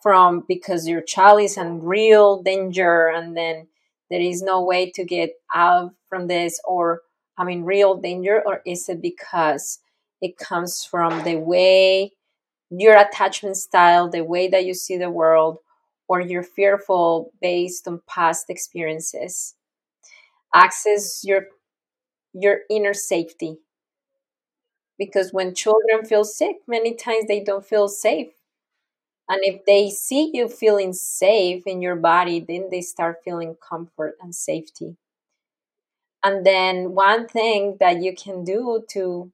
from 0.03 0.47
because 0.49 0.89
your 0.89 1.03
child 1.03 1.43
is 1.43 1.59
in 1.59 1.83
real 1.83 2.43
danger 2.43 3.09
and 3.09 3.37
then 3.37 3.67
there 4.09 4.23
is 4.23 4.41
no 4.41 4.65
way 4.65 4.91
to 4.93 5.05
get 5.05 5.35
out 5.55 5.93
from 6.09 6.29
this 6.29 6.59
or 6.67 7.03
I'm 7.37 7.51
in 7.51 7.67
real 7.67 7.95
danger 7.95 8.43
or 8.47 8.63
is 8.65 8.89
it 8.89 9.03
because 9.03 9.81
it 10.23 10.39
comes 10.39 10.83
from 10.83 11.25
the 11.25 11.37
way 11.37 12.13
your 12.71 12.97
attachment 12.97 13.59
style, 13.59 14.09
the 14.09 14.25
way 14.25 14.49
that 14.49 14.65
you 14.65 14.73
see 14.73 14.97
the 14.97 15.11
world, 15.11 15.59
or 16.13 16.21
you're 16.21 16.43
fearful 16.45 17.33
based 17.41 17.89
on 17.89 18.03
past 18.07 18.51
experiences. 18.51 19.55
Access 20.55 21.23
your 21.25 21.47
your 22.35 22.61
inner 22.71 22.95
safety. 22.95 23.59
Because 24.99 25.33
when 25.33 25.55
children 25.55 26.05
feel 26.07 26.25
sick, 26.25 26.57
many 26.67 26.95
times 26.95 27.27
they 27.29 27.41
don't 27.41 27.67
feel 27.67 27.89
safe 27.89 28.29
and 29.29 29.41
if 29.45 29.65
they 29.65 29.91
see 29.91 30.31
you 30.35 30.49
feeling 30.49 30.93
safe 30.93 31.67
in 31.67 31.81
your 31.81 31.97
body, 31.97 32.41
then 32.41 32.69
they 32.71 32.83
start 32.83 33.23
feeling 33.25 33.57
comfort 33.57 34.17
and 34.21 34.35
safety. 34.35 34.97
And 36.25 36.47
then 36.47 36.95
one 36.95 37.27
thing 37.29 37.77
that 37.81 38.03
you 38.03 38.15
can 38.15 38.45
do 38.45 38.85
to 38.91 39.33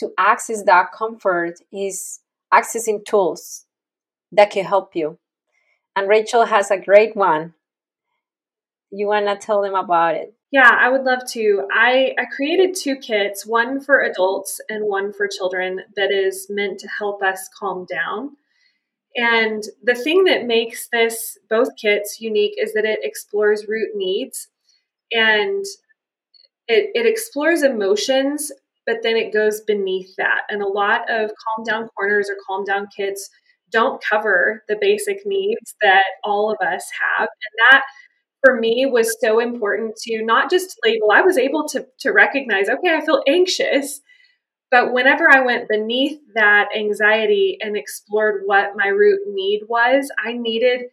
to 0.00 0.12
access 0.18 0.64
that 0.64 0.92
comfort 0.92 1.56
is 1.72 2.20
accessing 2.52 3.04
tools 3.04 3.66
that 4.32 4.50
can 4.50 4.64
help 4.66 4.96
you. 4.96 5.18
And 5.94 6.08
Rachael 6.08 6.46
has 6.46 6.70
a 6.70 6.78
great 6.78 7.16
one. 7.16 7.54
You 8.90 9.06
want 9.06 9.26
to 9.26 9.36
tell 9.36 9.62
them 9.62 9.74
about 9.74 10.14
it? 10.14 10.34
Yeah, 10.50 10.70
I 10.70 10.90
would 10.90 11.04
love 11.04 11.20
to. 11.30 11.66
I, 11.72 12.14
I 12.18 12.24
created 12.34 12.76
two 12.76 12.96
kits, 12.96 13.46
one 13.46 13.80
for 13.80 14.00
adults 14.00 14.60
and 14.68 14.84
one 14.86 15.12
for 15.12 15.26
children, 15.26 15.80
that 15.96 16.10
is 16.12 16.46
meant 16.50 16.78
to 16.80 16.88
help 16.98 17.22
us 17.22 17.48
calm 17.58 17.86
down. 17.90 18.36
And 19.16 19.62
the 19.82 19.94
thing 19.94 20.24
that 20.24 20.46
makes 20.46 20.88
this 20.88 21.38
both 21.48 21.76
kits 21.80 22.20
unique 22.20 22.54
is 22.58 22.74
that 22.74 22.84
it 22.84 23.00
explores 23.02 23.66
root 23.68 23.90
needs 23.94 24.48
and 25.10 25.64
it, 26.68 26.90
it 26.94 27.06
explores 27.06 27.62
emotions 27.62 28.52
but 28.86 29.02
then 29.02 29.16
it 29.16 29.32
goes 29.32 29.60
beneath 29.60 30.14
that. 30.16 30.42
And 30.48 30.62
a 30.62 30.66
lot 30.66 31.08
of 31.10 31.30
calm 31.30 31.64
down 31.64 31.88
corners 31.96 32.28
or 32.28 32.36
calm 32.46 32.64
down 32.64 32.88
kits 32.94 33.30
don't 33.72 34.02
cover 34.02 34.62
the 34.68 34.76
basic 34.80 35.18
needs 35.24 35.74
that 35.80 36.04
all 36.24 36.50
of 36.50 36.58
us 36.66 36.84
have. 37.00 37.28
And 37.28 37.70
that 37.70 37.82
for 38.44 38.58
me 38.58 38.86
was 38.86 39.16
so 39.20 39.38
important 39.38 39.96
to 40.02 40.22
not 40.22 40.50
just 40.50 40.78
label, 40.84 41.10
I 41.12 41.22
was 41.22 41.38
able 41.38 41.66
to, 41.68 41.86
to 42.00 42.10
recognize, 42.10 42.68
okay, 42.68 42.94
I 42.94 43.04
feel 43.04 43.22
anxious. 43.26 44.00
But 44.70 44.92
whenever 44.92 45.28
I 45.30 45.44
went 45.44 45.68
beneath 45.68 46.18
that 46.34 46.68
anxiety 46.76 47.58
and 47.60 47.76
explored 47.76 48.42
what 48.46 48.72
my 48.76 48.88
root 48.88 49.20
need 49.26 49.62
was, 49.68 50.10
I 50.24 50.32
needed 50.32 50.86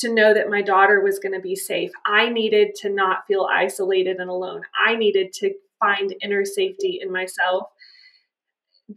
to 0.00 0.12
know 0.12 0.34
that 0.34 0.50
my 0.50 0.62
daughter 0.62 1.00
was 1.00 1.18
going 1.18 1.34
to 1.34 1.40
be 1.40 1.54
safe. 1.54 1.90
I 2.04 2.28
needed 2.28 2.74
to 2.76 2.90
not 2.90 3.26
feel 3.28 3.46
isolated 3.50 4.16
and 4.16 4.30
alone. 4.30 4.62
I 4.74 4.96
needed 4.96 5.32
to 5.34 5.52
find 5.78 6.14
inner 6.22 6.44
safety 6.44 7.00
in 7.02 7.12
myself. 7.12 7.68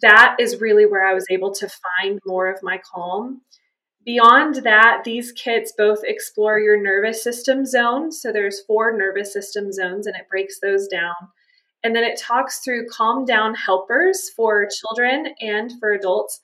That 0.01 0.35
is 0.39 0.61
really 0.61 0.85
where 0.85 1.05
I 1.05 1.13
was 1.13 1.25
able 1.29 1.53
to 1.55 1.69
find 1.69 2.19
more 2.25 2.51
of 2.51 2.63
my 2.63 2.79
calm. 2.93 3.41
Beyond 4.05 4.55
that, 4.63 5.03
these 5.05 5.31
kits 5.31 5.73
both 5.77 5.99
explore 6.03 6.59
your 6.59 6.81
nervous 6.81 7.23
system 7.23 7.65
zone. 7.65 8.11
So 8.11 8.31
there's 8.31 8.61
four 8.61 8.97
nervous 8.97 9.31
system 9.31 9.71
zones 9.71 10.07
and 10.07 10.15
it 10.15 10.27
breaks 10.29 10.59
those 10.59 10.87
down. 10.87 11.13
And 11.83 11.95
then 11.95 12.03
it 12.03 12.19
talks 12.19 12.59
through 12.59 12.87
calm 12.87 13.25
down 13.25 13.55
helpers 13.55 14.29
for 14.35 14.67
children 14.67 15.27
and 15.39 15.71
for 15.79 15.91
adults. 15.91 16.39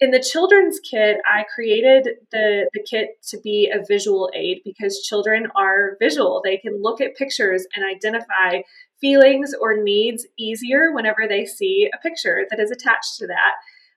In 0.00 0.12
the 0.12 0.20
children's 0.20 0.80
kit, 0.80 1.18
I 1.26 1.44
created 1.54 2.08
the, 2.32 2.68
the 2.72 2.82
kit 2.88 3.10
to 3.28 3.40
be 3.40 3.70
a 3.72 3.84
visual 3.86 4.30
aid 4.34 4.62
because 4.64 5.02
children 5.02 5.48
are 5.54 5.96
visual. 6.00 6.40
They 6.42 6.56
can 6.56 6.80
look 6.80 7.00
at 7.00 7.16
pictures 7.16 7.66
and 7.74 7.84
identify 7.84 8.62
feelings 9.00 9.54
or 9.60 9.82
needs 9.82 10.26
easier 10.38 10.92
whenever 10.92 11.26
they 11.28 11.44
see 11.46 11.90
a 11.94 11.98
picture 11.98 12.46
that 12.50 12.60
is 12.60 12.70
attached 12.70 13.16
to 13.18 13.26
that. 13.26 13.54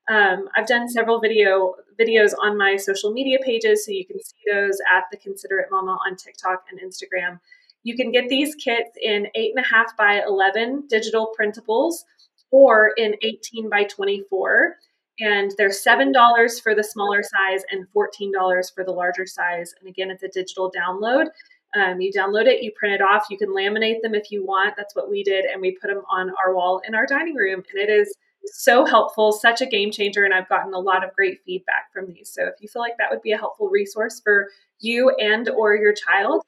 Um, 0.10 0.50
I've 0.56 0.68
done 0.68 0.89
several 0.89 1.20
video 1.20 1.76
videos 2.00 2.34
on 2.42 2.58
my 2.58 2.76
social 2.76 3.13
media 3.13 3.38
pages, 3.42 3.86
so 3.86 3.92
you 3.92 4.06
can 4.06 4.22
see 4.22 4.36
those 4.52 4.78
at 4.94 5.06
the 5.12 5.18
Considerate 5.18 5.70
Mama 5.72 5.98
on 6.06 6.18
TikTok 6.18 6.66
and 6.70 6.80
Instagram. 6.80 7.39
You 7.84 7.96
can 7.96 8.12
get 8.12 8.30
these 8.30 8.56
kits 8.56 8.92
in 9.02 9.28
eight 9.36 9.54
and 9.56 9.63
a 9.63 9.68
half 9.68 9.96
by 9.98 10.22
eleven 10.26 10.86
digital 10.89 11.34
printables, 11.39 12.04
or 12.52 12.92
in 12.98 13.16
eighteen 13.22 13.70
by 13.70 13.84
twenty-four, 13.86 14.76
and 15.20 15.52
they're 15.58 15.72
seven 15.72 16.12
dollars 16.12 16.60
for 16.60 16.76
the 16.76 16.84
smaller 16.84 17.24
size 17.24 17.63
and 17.72 17.88
fourteen 17.94 18.32
dollars 18.32 18.70
for 18.70 18.84
the 18.84 18.92
larger 18.92 19.26
size. 19.26 19.74
And 19.80 19.88
again, 19.88 20.12
it's 20.12 20.24
a 20.24 20.28
digital 20.28 20.72
download. 20.72 21.28
Um, 21.75 22.01
you 22.01 22.12
download 22.12 22.45
it, 22.45 22.62
you 22.62 22.71
print 22.75 22.95
it 22.95 23.01
off, 23.01 23.25
you 23.29 23.38
can 23.38 23.49
laminate 23.49 24.01
them 24.01 24.13
if 24.13 24.31
you 24.31 24.45
want. 24.45 24.75
That's 24.77 24.95
what 24.95 25.09
we 25.09 25.23
did, 25.23 25.45
and 25.45 25.59
we 25.59 25.77
put 25.81 25.88
them 25.88 26.03
on 26.12 26.31
our 26.43 26.53
wall 26.53 26.81
in 26.88 26.93
our 26.93 27.05
dining 27.05 27.36
room, 27.36 27.63
and 27.71 27.89
it 27.89 27.91
is 27.91 28.15
so 28.45 28.86
helpful, 28.86 29.31
such 29.31 29.62
a 29.62 29.65
game 29.65 29.91
changer, 29.91 30.23
and 30.23 30.33
I've 30.33 30.49
gotten 30.49 30.73
a 30.73 30.79
lot 30.79 31.03
of 31.03 31.15
great 31.15 31.39
feedback 31.45 31.91
from 31.93 32.07
these. 32.07 32.29
So 32.33 32.45
if 32.45 32.55
you 32.59 32.67
feel 32.67 32.81
like 32.81 32.97
that 32.97 33.09
would 33.09 33.21
be 33.21 33.31
a 33.31 33.38
helpful 33.38 33.69
resource 33.69 34.21
for 34.23 34.49
you 34.79 35.12
and 35.17 35.49
or 35.49 35.75
your 35.75 35.93
child, 35.93 36.43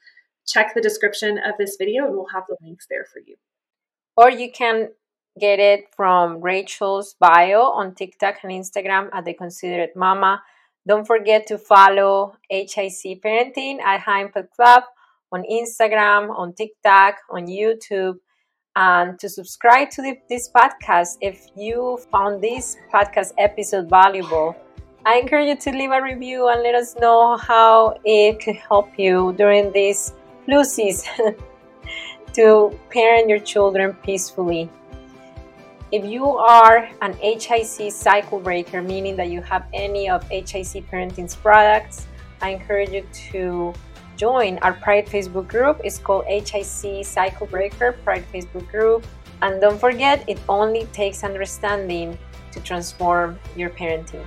check 0.45 0.73
the 0.73 0.81
description 0.81 1.37
of 1.37 1.55
this 1.57 1.77
video 1.77 2.05
and 2.05 2.13
we'll 2.13 2.27
have 2.27 2.43
the 2.47 2.57
links 2.61 2.85
there 2.89 3.05
for 3.05 3.19
you. 3.25 3.35
Or 4.17 4.29
you 4.29 4.51
can 4.51 4.89
get 5.39 5.59
it 5.59 5.85
from 5.95 6.41
Rachael's 6.41 7.15
bio 7.19 7.61
on 7.61 7.95
TikTok 7.95 8.35
and 8.43 8.51
Instagram 8.51 9.09
at 9.13 9.25
the 9.25 9.33
Considerate 9.33 9.95
Mama. 9.95 10.41
Don't 10.87 11.07
forget 11.07 11.47
to 11.47 11.57
follow 11.57 12.37
HIC 12.49 13.21
Parenting 13.21 13.81
at 13.81 14.01
Heimpel 14.01 14.49
Club 14.51 14.83
on 15.35 15.43
Instagram, 15.51 16.33
on 16.37 16.53
TikTok, 16.53 17.15
on 17.29 17.47
YouTube 17.47 18.15
and 18.75 19.19
to 19.19 19.29
subscribe 19.29 19.89
to 19.91 20.01
the, 20.01 20.17
this 20.29 20.49
podcast. 20.49 21.17
If 21.21 21.47
you 21.55 21.99
found 22.11 22.41
this 22.41 22.77
podcast 22.93 23.33
episode 23.37 23.89
valuable, 23.89 24.55
I 25.05 25.17
encourage 25.17 25.47
you 25.47 25.55
to 25.57 25.77
leave 25.77 25.91
a 25.91 26.01
review 26.01 26.47
and 26.47 26.63
let 26.63 26.75
us 26.75 26.95
know 26.99 27.37
how 27.37 27.97
it 28.05 28.39
could 28.39 28.55
help 28.55 28.97
you 28.97 29.33
during 29.37 29.71
this 29.71 30.13
flu 30.45 30.63
season 30.63 31.35
to 32.33 32.77
parent 32.89 33.29
your 33.29 33.39
children 33.39 33.93
peacefully. 34.03 34.69
If 35.91 36.03
you 36.03 36.25
are 36.25 36.89
an 37.01 37.13
HIC 37.21 37.91
cycle 37.91 38.39
breaker, 38.39 38.81
meaning 38.81 39.15
that 39.17 39.29
you 39.29 39.41
have 39.43 39.65
any 39.73 40.09
of 40.09 40.27
HIC 40.29 40.89
Parenting's 40.89 41.35
products, 41.35 42.07
I 42.41 42.49
encourage 42.49 42.89
you 42.89 43.05
to 43.31 43.73
join 44.17 44.57
our 44.59 44.73
Pride 44.73 45.07
Facebook 45.07 45.47
group. 45.47 45.81
It's 45.83 45.99
called 45.99 46.25
HIC 46.25 47.05
Cycle 47.05 47.47
Breaker 47.47 47.93
Pride 48.03 48.25
Facebook 48.33 48.69
Group. 48.69 49.05
And 49.41 49.59
don't 49.61 49.79
forget, 49.79 50.23
it 50.27 50.39
only 50.47 50.85
takes 50.93 51.23
understanding 51.23 52.17
to 52.51 52.59
transform 52.61 53.37
your 53.55 53.69
parenting. 53.69 54.25